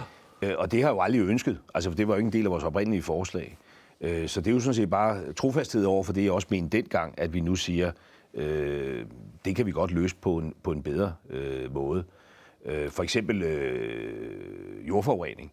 [0.41, 2.45] Øh, og det har jo aldrig ønsket, altså for det var jo ikke en del
[2.45, 3.57] af vores oprindelige forslag.
[4.01, 6.77] Øh, så det er jo sådan set bare trofasthed over for det, jeg også mente
[6.77, 7.91] dengang, at vi nu siger,
[8.33, 9.05] øh,
[9.45, 12.03] det kan vi godt løse på en, på en bedre øh, måde.
[12.65, 15.51] Øh, for eksempel øh, jordforurening.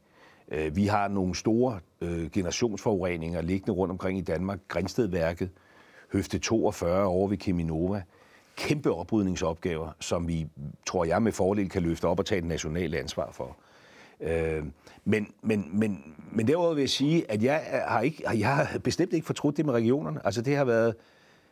[0.53, 4.59] Øh, vi har nogle store øh, generationsforureninger liggende rundt omkring i Danmark.
[4.69, 5.51] Grænstedværket,
[6.13, 8.03] Høfte 42 over ved Keminova.
[8.57, 10.47] Kæmpe oprydningsopgaver, som vi,
[10.87, 13.57] tror jeg, med fordel kan løfte op og tage et nationalt ansvar for.
[14.21, 14.65] Øh,
[15.05, 19.13] men, men, men, men derudover vil jeg sige, at jeg har, ikke, jeg har bestemt
[19.13, 20.21] ikke fortrudt det med regionerne.
[20.25, 20.95] Altså det har været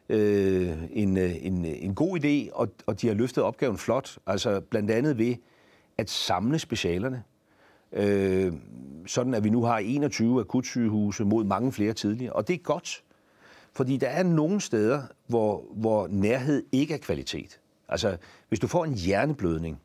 [0.08, 4.18] øh, en, en, en god idé, og, og de har løftet opgaven flot.
[4.26, 5.34] Altså blandt andet ved
[5.98, 7.22] at samle specialerne.
[7.92, 8.52] Øh,
[9.06, 12.32] sådan at vi nu har 21 akutsygehuse mod mange flere tidligere.
[12.32, 13.02] Og det er godt,
[13.78, 17.60] fordi der er nogle steder, hvor, hvor nærhed ikke er kvalitet.
[17.88, 18.16] Altså,
[18.48, 19.80] hvis du får en hjerneblødning,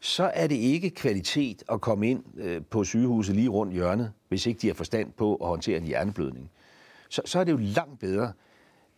[0.00, 4.46] så er det ikke kvalitet at komme ind øh, på sygehuset lige rundt hjørnet, hvis
[4.46, 6.50] ikke de har forstand på at håndtere en hjerneblødning.
[7.08, 8.32] Så, så er det jo langt bedre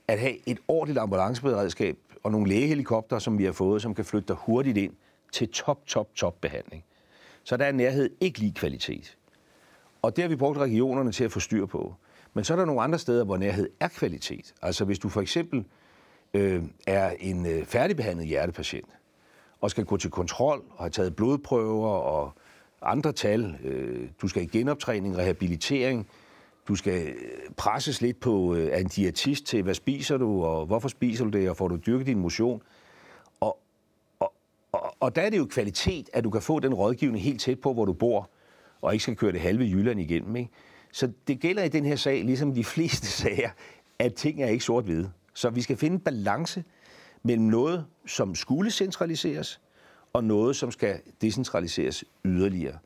[0.09, 4.29] at have et ordentligt ambulanceberedskab og nogle lægehelikopter, som vi har fået, som kan flytte
[4.29, 4.93] dig hurtigt ind
[5.33, 6.85] til top, top, top behandling.
[7.45, 9.17] Så der er nærhed ikke lige kvalitet.
[10.03, 11.95] Og det har vi brugt regionerne til at få styr på.
[12.39, 14.55] Men så er der nogle andre steder, hvor nærhed er kvalitet.
[14.63, 15.65] Altså hvis du for eksempel
[16.35, 18.89] øh, er en øh, færdigbehandlet hjertepatient,
[19.61, 22.33] og skal gå til kontrol og have taget blodprøver og
[22.83, 23.57] andre tal.
[23.65, 26.09] Øh, du skal i genoptræning, rehabilitering.
[26.69, 27.15] Du skal øh,
[27.57, 31.51] presses lidt på øh, en diætist til, hvad spiser du, og hvorfor spiser du det,
[31.51, 32.63] og får du dyrket din motion.
[33.41, 33.59] Og,
[34.21, 34.33] og,
[34.73, 37.61] og, og der er det jo kvalitet, at du kan få den rådgivning helt tæt
[37.61, 38.31] på, hvor du bor,
[38.81, 40.37] og ikke skal køre det halve Jylland igennem.
[40.37, 40.51] Ikke?
[40.93, 43.51] Så det gælder i den her sag, ligesom de fleste sager,
[43.99, 45.11] at ting er ikke sort-hvide.
[45.35, 46.65] Så vi skal finde en balance
[47.23, 49.61] mellem noget, som skulle centraliseres,
[50.13, 52.79] og noget, som skal decentraliseres yderligere.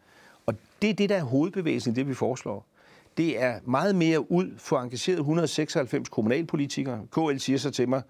[0.46, 2.66] Og det er det, der er hovedbevægelsen i det, vi foreslår.
[3.16, 7.06] Det er meget mere ud for engageret 196 kommunalpolitikere.
[7.12, 8.02] KL siger så til mig,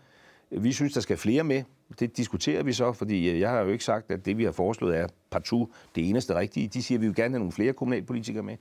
[0.50, 1.62] vi synes, der skal flere med.
[2.00, 4.52] Det diskuterer vi så, fordi øh, jeg har jo ikke sagt, at det, vi har
[4.52, 6.68] foreslået, er partout det eneste rigtige.
[6.68, 8.56] De siger, at vi vil gerne have nogle flere kommunalpolitikere med.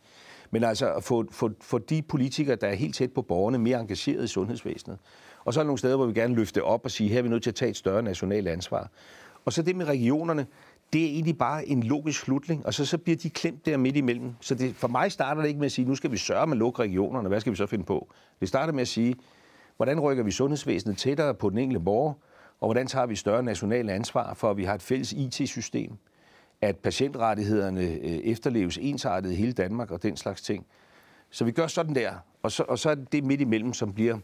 [0.51, 3.79] Men altså at få, få, få de politikere, der er helt tæt på borgerne, mere
[3.79, 4.97] engageret i sundhedsvæsenet.
[5.45, 7.21] Og så er der nogle steder, hvor vi gerne løfte op og sige, her er
[7.21, 8.89] vi nødt til at tage et større nationalt ansvar.
[9.45, 10.45] Og så det med regionerne,
[10.93, 13.95] det er egentlig bare en logisk slutning, og så, så bliver de klemt der midt
[13.95, 14.33] imellem.
[14.41, 16.53] Så det, for mig starter det ikke med at sige, nu skal vi sørge med
[16.53, 18.07] at lukke regionerne, hvad skal vi så finde på?
[18.39, 19.15] Det starter med at sige,
[19.77, 22.13] hvordan rykker vi sundhedsvæsenet tættere på den enkelte borger,
[22.59, 25.91] og hvordan tager vi større nationalt ansvar for, at vi har et fælles IT-system,
[26.61, 30.65] at patientrettighederne øh, efterleves ensartet i hele Danmark og den slags ting.
[31.29, 32.11] Så vi gør sådan der,
[32.43, 34.17] og så, og så er det det midt imellem, som bliver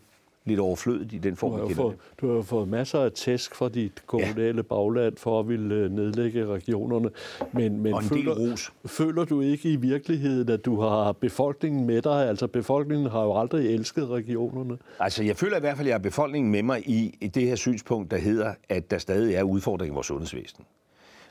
[0.48, 3.70] lidt overflødigt i den form, du har, fået, du har fået masser af tæsk fra
[3.70, 4.62] dit kommunale ja.
[4.62, 7.10] bagland for at ville øh, nedlægge regionerne.
[7.54, 12.30] Men, men føler, føler du ikke i virkeligheden, at du har befolkningen med dig?
[12.30, 14.78] Altså befolkningen har jo aldrig elsket regionerne.
[15.00, 17.44] Altså jeg føler i hvert fald, at jeg har befolkningen med mig i, i det
[17.44, 20.66] her synspunkt, der hedder, at der stadig er udfordringer i vores sundhedsvæsen.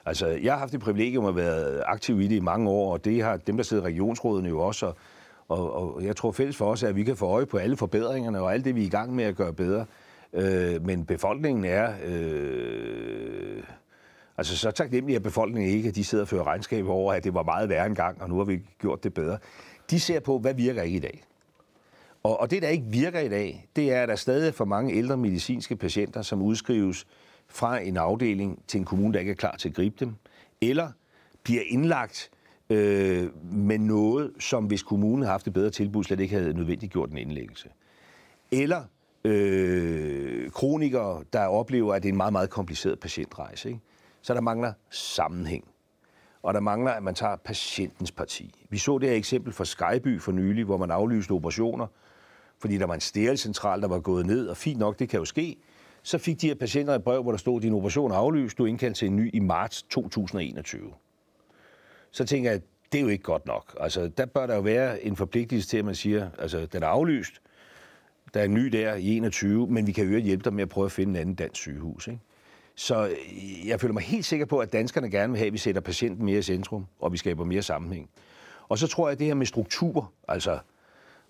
[0.06, 3.04] Altså, jeg har haft det privilegium at være aktiv i det i mange år, og
[3.04, 4.96] det har dem, der sidder i regionsrådene jo også, og
[5.48, 7.76] og, og jeg tror fælles for os er, at vi kan få øje på alle
[7.76, 9.86] forbedringerne og alt det, vi er i gang med at gøre bedre.
[10.32, 11.92] Øh, men befolkningen er...
[12.04, 13.62] Øh,
[14.38, 17.34] altså så taknemmelig er befolkningen ikke, at de sidder og fører regnskab over, at det
[17.34, 19.38] var meget værre engang, og nu har vi gjort det bedre.
[19.90, 21.24] De ser på, hvad virker ikke i dag.
[22.22, 24.64] Og, og det, der ikke virker i dag, det er, at der stadig er for
[24.64, 27.06] mange ældre medicinske patienter, som udskrives
[27.48, 30.14] fra en afdeling til en kommune, der ikke er klar til at gribe dem,
[30.60, 30.90] eller
[31.42, 32.30] bliver indlagt
[32.70, 36.92] øh, med noget, som hvis kommunen havde haft et bedre tilbud, slet ikke havde nødvendigt
[36.92, 37.68] gjort en indlæggelse.
[38.52, 38.84] Eller
[39.24, 43.68] øh, kronikere, der oplever, at det er en meget, meget kompliceret patientrejse.
[43.68, 43.80] Ikke?
[44.22, 45.64] Så der mangler sammenhæng.
[46.42, 48.54] Og der mangler, at man tager patientens parti.
[48.70, 51.86] Vi så det her eksempel fra Skyby for nylig, hvor man aflyste operationer,
[52.58, 55.24] fordi der var en stærelcentral, der var gået ned, og fint nok, det kan jo
[55.24, 55.56] ske.
[56.06, 58.64] Så fik de her patienter et brev, hvor der stod, din operation er aflyst, du
[58.64, 60.92] er indkaldt til en ny i marts 2021
[62.16, 62.60] så tænker jeg,
[62.92, 63.76] det er jo ikke godt nok.
[63.80, 66.86] Altså, der bør der jo være en forpligtelse til, at man siger, altså, den er
[66.86, 67.40] aflyst,
[68.34, 70.68] der er en ny der i 21, men vi kan jo hjælpe dig med at
[70.68, 72.08] prøve at finde en anden dansk sygehus.
[72.08, 72.20] Ikke?
[72.74, 75.58] Så øh, jeg føler mig helt sikker på, at danskerne gerne vil have, at vi
[75.58, 78.10] sætter patienten mere i centrum, og vi skaber mere sammenhæng.
[78.68, 80.58] Og så tror jeg, at det her med struktur, altså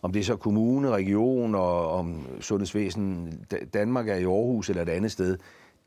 [0.03, 3.33] om det er så kommune, region og om sundhedsvæsen,
[3.75, 5.39] Danmark er i Aarhus eller et andet sted,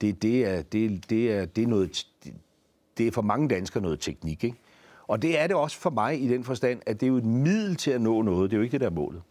[0.01, 2.07] det, det, er, det, det, er, det, er noget,
[2.97, 4.43] det er for mange danskere noget teknik.
[4.43, 4.57] Ikke?
[5.07, 7.25] Og det er det også for mig i den forstand, at det er jo et
[7.25, 8.51] middel til at nå noget.
[8.51, 9.21] Det er jo ikke det, der er målet.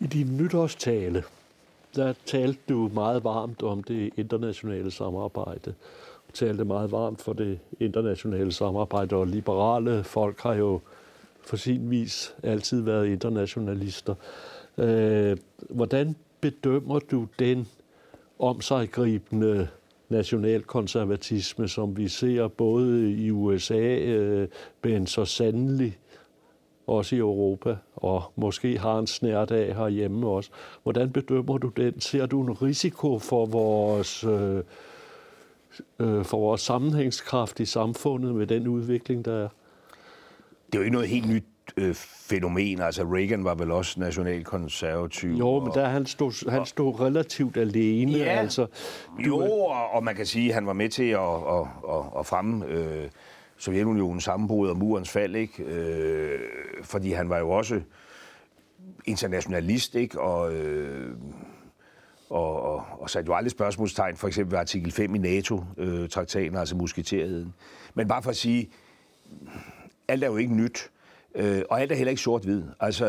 [0.00, 1.24] I din nytårstale,
[1.96, 5.74] der talte du meget varmt om det internationale samarbejde.
[6.28, 10.80] Du talte meget varmt for det internationale samarbejde, og liberale folk har jo
[11.46, 14.14] for sin vis altid været internationalister.
[14.78, 15.36] Øh,
[15.70, 17.68] hvordan bedømmer du den
[18.38, 19.68] omsaggribende
[20.08, 24.48] nationalkonservatisme, som vi ser både i USA, øh,
[24.82, 25.98] men så sandelig
[26.86, 30.50] også i Europa, og måske har en snært af herhjemme også.
[30.82, 32.00] Hvordan bedømmer du den?
[32.00, 34.62] Ser du en risiko for vores, øh,
[35.98, 39.48] øh, for vores sammenhængskraft i samfundet med den udvikling, der er?
[40.74, 41.44] Det er jo ikke noget helt nyt
[41.76, 42.80] øh, fænomen.
[42.80, 45.30] Altså Reagan var vel også nationalkonservativ.
[45.30, 48.12] Jo, men der han stod, han stod relativt alene.
[48.12, 48.66] Ja, altså,
[49.18, 52.18] du, jo, og, og man kan sige, at han var med til at, at, at,
[52.18, 53.08] at fremme øh,
[53.56, 55.62] Sovjetunionens sammenbrud og murens fald, ikke?
[55.62, 56.40] Øh,
[56.82, 57.80] fordi han var jo også
[59.04, 60.20] internationalist, ikke?
[60.20, 61.14] Og, øh,
[62.30, 66.76] og, og, og satte jo aldrig spørgsmålstegn, for eksempel ved artikel 5 i NATO-traktaten, altså
[66.76, 67.54] musketerheden.
[67.94, 68.70] Men bare for at sige,
[70.08, 70.90] alt er jo ikke nyt.
[71.34, 72.62] Øh, og alt er heller ikke sort-hvid.
[72.80, 73.06] Altså,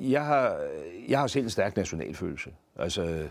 [0.00, 0.60] jeg har,
[1.08, 2.50] jeg har selv en stærk nationalfølelse.
[2.76, 3.28] Altså,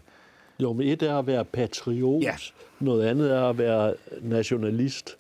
[0.60, 2.36] jo, men et er at være patriot, ja.
[2.80, 5.18] noget andet er at være nationalist.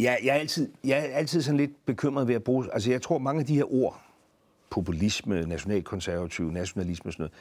[0.00, 2.66] Ja, jeg er, altid, jeg er altid sådan lidt bekymret ved at bruge...
[2.72, 4.00] Altså, jeg tror, mange af de her ord,
[4.70, 7.32] populisme, nationalkonservativ, nationalisme og sådan noget,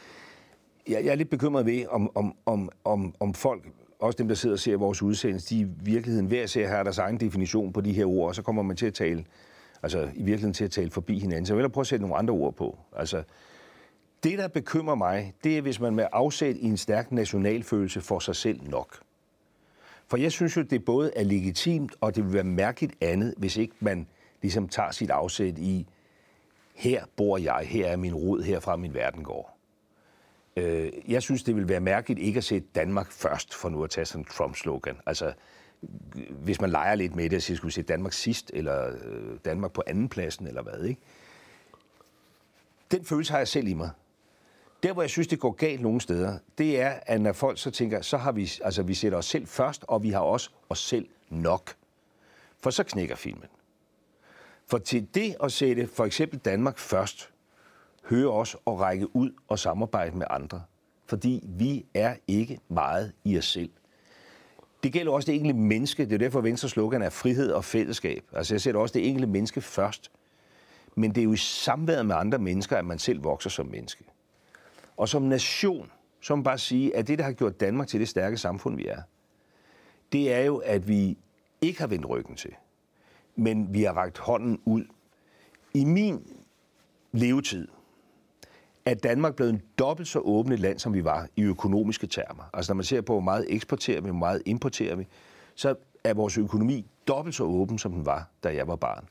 [0.87, 3.63] jeg, jeg er lidt bekymret ved, om, om, om, om, om folk,
[4.03, 6.97] også dem, der sidder og ser vores udsendelse, de i virkeligheden hver ser har deres
[6.97, 9.25] egen definition på de her ord, og så kommer man til at tale
[9.83, 11.45] altså i virkeligheden til at tale forbi hinanden.
[11.45, 12.77] Så jeg vil prøve at sætte nogle andre ord på.
[12.95, 13.23] Altså,
[14.23, 18.19] det, der bekymrer mig, det er, hvis man med afsæt i en stærk nationalfølelse for
[18.19, 18.99] sig selv nok.
[20.07, 23.57] For jeg synes jo, det både er legitimt, og det vil være mærkeligt andet, hvis
[23.57, 24.07] ikke man
[24.41, 25.87] ligesom tager sit afsæt i
[26.73, 29.57] her bor jeg, her er min rod, herfra min verden går.
[30.57, 33.89] Øh, jeg synes, det vil være mærkeligt ikke at sætte Danmark først, for nu at
[33.89, 34.97] tage sådan en Trump-slogan.
[35.05, 35.33] Altså,
[36.29, 39.71] hvis man leger lidt med det, så skulle vi sætte Danmark sidst, eller øh, Danmark
[39.71, 41.01] på anden pladsen, eller hvad, ikke?
[42.91, 43.89] Den følelse har jeg selv i mig.
[44.83, 47.71] Der, hvor jeg synes, det går galt nogle steder, det er, at når folk så
[47.71, 50.79] tænker, så har vi, altså vi sætter os selv først, og vi har også os
[50.79, 51.75] selv nok.
[52.59, 53.47] For så knækker filmen.
[54.67, 57.32] For til det at sætte for eksempel Danmark først,
[58.09, 60.61] hører os at række ud og samarbejde med andre.
[61.05, 63.69] Fordi vi er ikke meget i os selv.
[64.83, 66.05] Det gælder også det enkelte menneske.
[66.05, 68.23] Det er derfor, Venstre slogan er frihed og fællesskab.
[68.33, 70.11] Altså jeg sætter også det enkelte menneske først.
[70.95, 74.03] Men det er jo i samværet med andre mennesker, at man selv vokser som menneske.
[74.97, 75.91] Og som nation,
[76.21, 78.87] så må bare sige, at det, der har gjort Danmark til det stærke samfund, vi
[78.87, 79.01] er,
[80.11, 81.17] det er jo, at vi
[81.61, 82.53] ikke har vendt ryggen til,
[83.35, 84.85] men vi har ragt hånden ud.
[85.73, 86.33] I min
[87.11, 87.67] levetid
[88.85, 92.43] er Danmark blevet en dobbelt så åbent land, som vi var i økonomiske termer.
[92.53, 95.07] Altså når man ser på, hvor meget eksporterer vi, hvor meget importerer vi,
[95.55, 99.07] så er vores økonomi dobbelt så åben, som den var, da jeg var barn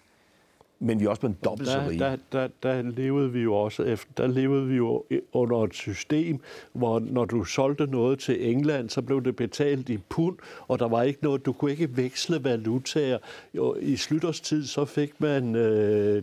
[0.83, 1.99] men vi er også blevet dobbelt der, så rige.
[1.99, 6.41] Der, der, der levede vi jo også efter, der levede vi jo under et system,
[6.73, 10.37] hvor når du solgte noget til England, så blev det betalt i pund,
[10.69, 13.19] og der var ikke noget, du kunne ikke veksle valutaer.
[13.55, 16.23] Jo, I Slytters så fik man øh,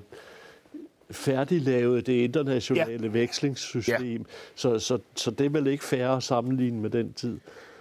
[1.11, 3.11] færdiglavet det internationale ja.
[3.11, 4.33] vekslingssystem, ja.
[4.55, 7.39] Så, så, så det er vel ikke fair at sammenligne med den tid.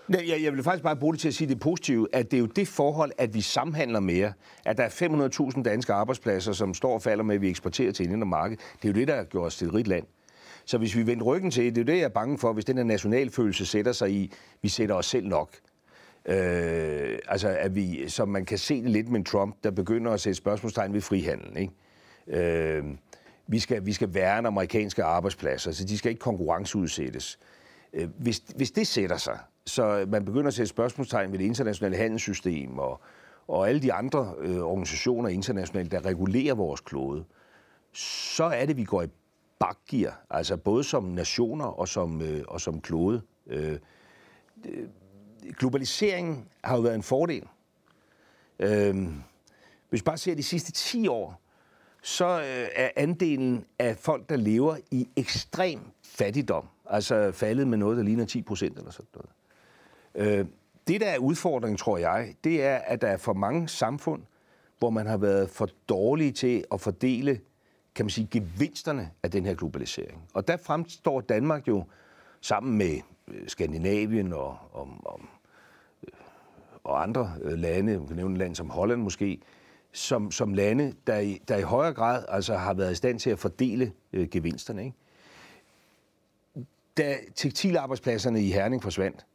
[0.08, 2.36] Nej, jeg, jeg vil faktisk bare bruge det til at sige det positive, at det
[2.36, 4.32] er jo det forhold, at vi samhandler mere,
[4.64, 8.08] at der er 500.000 danske arbejdspladser, som står og falder med, at vi eksporterer til
[8.08, 8.56] en marked.
[8.56, 10.06] Det er jo det, der har gjort os til et rigt land.
[10.64, 12.64] Så hvis vi vender ryggen til, det er jo det, jeg er bange for, hvis
[12.64, 15.50] den her nationalfølelse sætter sig i, vi sætter os selv nok.
[16.26, 20.20] Øh, altså, at vi, som man kan se det lidt med Trump, der begynder at
[20.20, 21.56] sætte spørgsmålstegn ved frihandel.
[21.56, 21.72] Ikke?
[22.28, 22.84] Øh,
[23.48, 27.38] vi, skal, vi skal værne amerikanske arbejdspladser, så de skal ikke konkurrenceudsættes.
[27.92, 31.96] Øh, hvis, hvis det sætter sig, så man begynder at sætte spørgsmålstegn ved det internationale
[31.96, 33.00] handelssystem og,
[33.48, 37.24] og alle de andre øh, organisationer internationalt, der regulerer vores klode,
[37.92, 39.08] så er det, vi går i
[39.58, 43.22] bakgear, altså både som nationer og som, øh, og som klode.
[43.46, 43.78] Øh,
[44.64, 44.88] øh
[45.58, 47.44] globaliseringen har jo været en fordel.
[48.58, 48.96] Øh,
[49.88, 51.40] hvis vi bare ser de sidste 10 år,
[52.08, 57.96] så øh, er andelen af folk, der lever i ekstrem fattigdom, altså faldet med noget,
[57.96, 60.38] der ligner 10 procent eller sådan noget.
[60.38, 60.46] Øh,
[60.88, 64.22] det, der er udfordringen, tror jeg, det er, at der er for mange samfund,
[64.78, 67.40] hvor man har været for dårlige til at fordele,
[67.94, 70.22] kan man sige, gevinsterne af den her globalisering.
[70.34, 71.84] Og der fremstår Danmark jo
[72.40, 75.20] sammen med øh, Skandinavien og, og, og,
[76.02, 76.12] øh,
[76.84, 79.40] og andre øh, lande, man kan nævne et land som Holland måske,
[79.92, 83.30] som, som lande, der i, der i højere grad altså har været i stand til
[83.30, 84.84] at fordele øh, gevinsterne.
[84.84, 84.96] Ikke?
[86.96, 89.26] Da tekstilarbejdspladsserne i Herning forsvandt,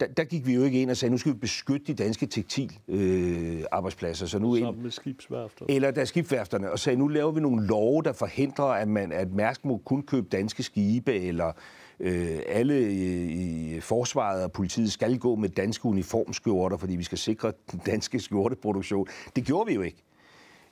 [0.00, 2.26] der, der gik vi jo ikke ind og sagde, nu skal vi beskytte de danske
[2.26, 4.24] tekstilarbejdspladser.
[4.24, 5.70] Øh, så nu Sammen med skibsværfterne.
[5.70, 9.32] Eller der skibsværfterne, og sagde, nu laver vi nogle love, der forhindrer, at, man, at
[9.32, 11.52] Mærsk må kun købe danske skibe, eller
[12.00, 17.52] øh, alle i, forsvaret og politiet skal gå med danske uniformskjorter, fordi vi skal sikre
[17.72, 19.06] den danske skjorteproduktion.
[19.36, 20.02] Det gjorde vi jo ikke.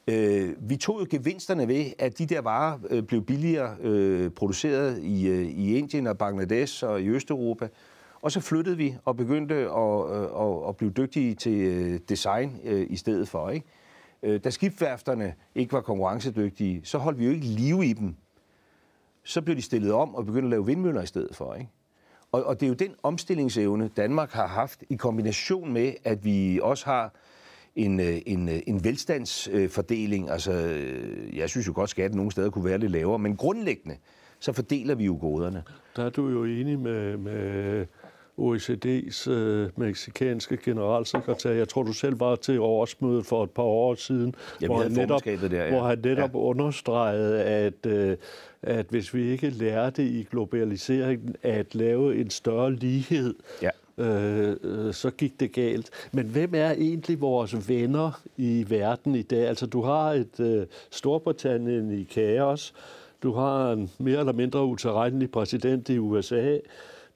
[0.08, 5.02] Øh, vi tog jo gevinsterne ved, at de der varer øh, blev billigere øh, produceret
[5.02, 7.68] i, øh, i Indien og Bangladesh og i Østeuropa,
[8.20, 12.60] og så flyttede vi og begyndte at, øh, at, at blive dygtige til øh, design
[12.64, 13.50] øh, i stedet for.
[13.50, 13.66] Ikke?
[14.22, 18.14] Øh, Da skibsværfterne ikke var konkurrencedygtige, så holdt vi jo ikke liv i dem.
[19.26, 21.54] Så blev de stillet om og begyndte at lave vindmøller i stedet for.
[21.54, 21.70] Ikke?
[22.32, 26.60] Og, og det er jo den omstillingsevne, Danmark har haft i kombination med, at vi
[26.62, 27.14] også har
[27.76, 30.30] en, øh, en, øh, en velstandsfordeling.
[30.30, 33.36] Altså, øh, jeg synes jo godt, at skatten nogle steder kunne være lidt lavere, men
[33.36, 33.96] grundlæggende,
[34.40, 35.62] så fordeler vi jo goderne.
[35.96, 37.86] Der er du jo enig med, med
[38.38, 41.50] OECD's øh, meksikanske generalsekretær.
[41.50, 44.92] Jeg tror, du selv var til årsmødet for et par år siden, Jamen, hvor, han
[44.92, 45.70] netop, der, ja.
[45.70, 46.38] hvor han netop ja.
[46.38, 48.16] understregede, at, øh,
[48.62, 53.70] at hvis vi ikke lærte i globaliseringen at lave en større lighed, ja.
[53.98, 55.90] Øh, øh, så gik det galt.
[56.12, 59.48] Men hvem er egentlig vores venner i verden i dag?
[59.48, 62.74] Altså, du har et øh, Storbritannien i kaos,
[63.22, 66.58] du har en mere eller mindre utilregnelig præsident i USA,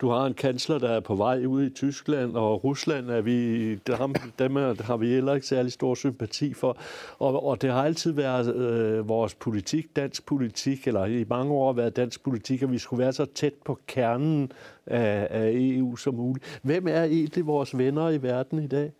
[0.00, 3.74] du har en kansler, der er på vej ud i Tyskland, og Rusland er vi,
[3.74, 6.76] dem, dem er, har vi heller ikke særlig stor sympati for.
[7.18, 11.72] Og, og det har altid været øh, vores politik, dansk politik, eller i mange år
[11.72, 14.52] været dansk politik, at vi skulle være så tæt på kernen
[14.86, 16.60] af, af EU som muligt.
[16.62, 18.92] Hvem er egentlig vores venner i verden i dag?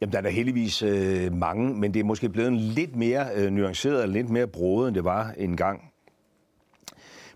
[0.00, 3.50] Jamen, der er der heldigvis øh, mange, men det er måske blevet lidt mere øh,
[3.50, 5.87] nuanceret og lidt mere broet, end det var engang.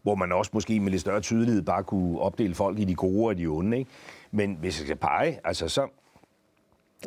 [0.03, 3.29] Hvor man også måske med lidt større tydelighed bare kunne opdele folk i de gode
[3.29, 3.79] og de onde.
[3.79, 3.91] Ikke?
[4.31, 5.89] Men hvis jeg skal pege, altså så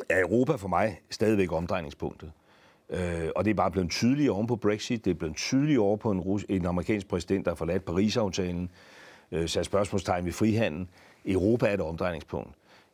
[0.08, 2.32] er Europa for mig stadigvæk omdrejningspunktet.
[2.90, 5.96] Øh, og det er bare blevet tydeligt oven på Brexit, det er blevet tydeligt over
[5.96, 8.70] på en, Rus- en amerikansk præsident, der har forladt Paris-aftalen,
[9.32, 10.86] øh, sat spørgsmålstegn ved frihandel.
[11.26, 12.50] Europa er et omdrejningspunkt.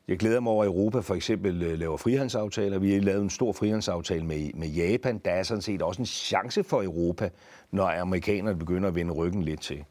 [0.08, 2.78] Jeg glæder mig over, at Europa for eksempel øh, laver frihandelsaftaler.
[2.78, 5.18] Vi har lavet en stor frihandelsaftale med, med Japan.
[5.18, 7.30] Der er sådan set også en chance for Europa,
[7.70, 9.84] når amerikanerne begynder at vende ryggen lidt til.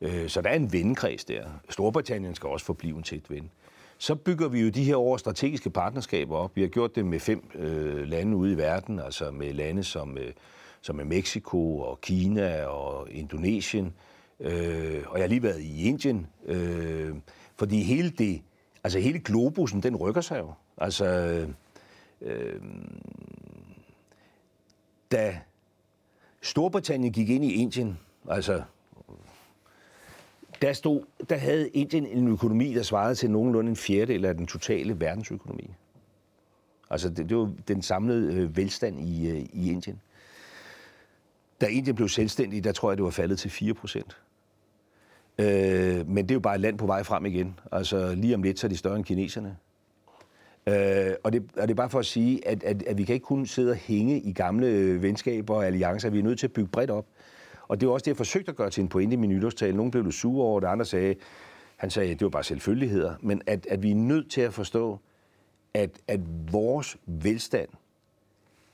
[0.00, 1.44] Øh, så der er en vennekreds der.
[1.70, 3.50] Storbritannien skal også forblive en tæt ven.
[3.98, 6.56] Så bygger vi jo de her år strategiske partnerskaber op.
[6.56, 10.18] Vi har gjort det med fem øh, lande ude i verden, altså med lande som,
[10.18, 10.32] øh,
[10.80, 13.94] som er Mexico og Kina og Indonesien.
[14.40, 17.14] Øh, og jeg har lige været i Indien, øh,
[17.56, 18.42] fordi hele det,
[18.84, 20.52] altså hele globusen, den rykker sig jo.
[20.78, 21.06] Altså,
[22.20, 22.60] øh,
[25.12, 25.38] da
[26.42, 28.62] Storbritannien gik ind i Indien, altså
[30.62, 34.46] der, stod, der havde Indien en økonomi, der svarede til nogenlunde en fjerdedel af den
[34.46, 35.70] totale verdensøkonomi.
[36.90, 40.00] Altså, det, det var den samlede øh, velstand i, øh, i Indien.
[41.60, 44.16] Da Indien blev selvstændig, der tror jeg, det var faldet til 4 procent.
[45.38, 47.58] Øh, men det er jo bare et land på vej frem igen.
[47.72, 49.56] Altså, lige om lidt, så er de større end kineserne.
[50.68, 53.12] Øh, og, det, og det er bare for at sige, at, at, at vi kan
[53.12, 56.10] ikke kun sidde og hænge i gamle øh, venskaber og alliancer.
[56.10, 57.06] Vi er nødt til at bygge bredt op.
[57.68, 59.76] Og det var også det, jeg forsøgte at gøre til en pointe i min nytårstale.
[59.76, 61.14] Nogle blev lidt sure over det, andre sagde,
[61.76, 63.14] han sagde, at det var bare selvfølgeligheder.
[63.20, 64.98] Men at, at vi er nødt til at forstå,
[65.74, 66.20] at, at
[66.52, 67.68] vores velstand,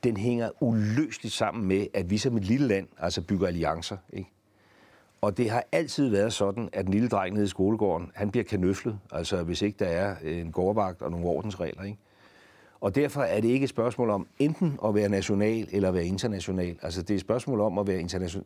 [0.05, 3.97] den hænger uløseligt sammen med, at vi som et lille land altså bygger alliancer.
[4.13, 4.31] Ikke?
[5.21, 8.45] Og det har altid været sådan, at den lille dreng nede i skolegården, han bliver
[8.45, 11.83] kanøflet, altså hvis ikke der er en gårdvagt og nogle ordensregler.
[11.83, 11.99] Ikke?
[12.83, 16.05] Og derfor er det ikke et spørgsmål om enten at være national eller at være
[16.07, 16.79] international.
[16.83, 18.01] Altså det er et spørgsmål om at være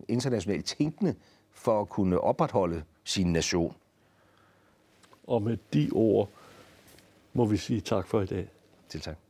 [0.09, 1.15] internationalt tænkende
[1.53, 3.75] for at kunne opretholde sin nation.
[5.27, 6.29] Og med de ord
[7.33, 8.49] må vi sige tak for i dag.
[8.89, 9.26] Til tak.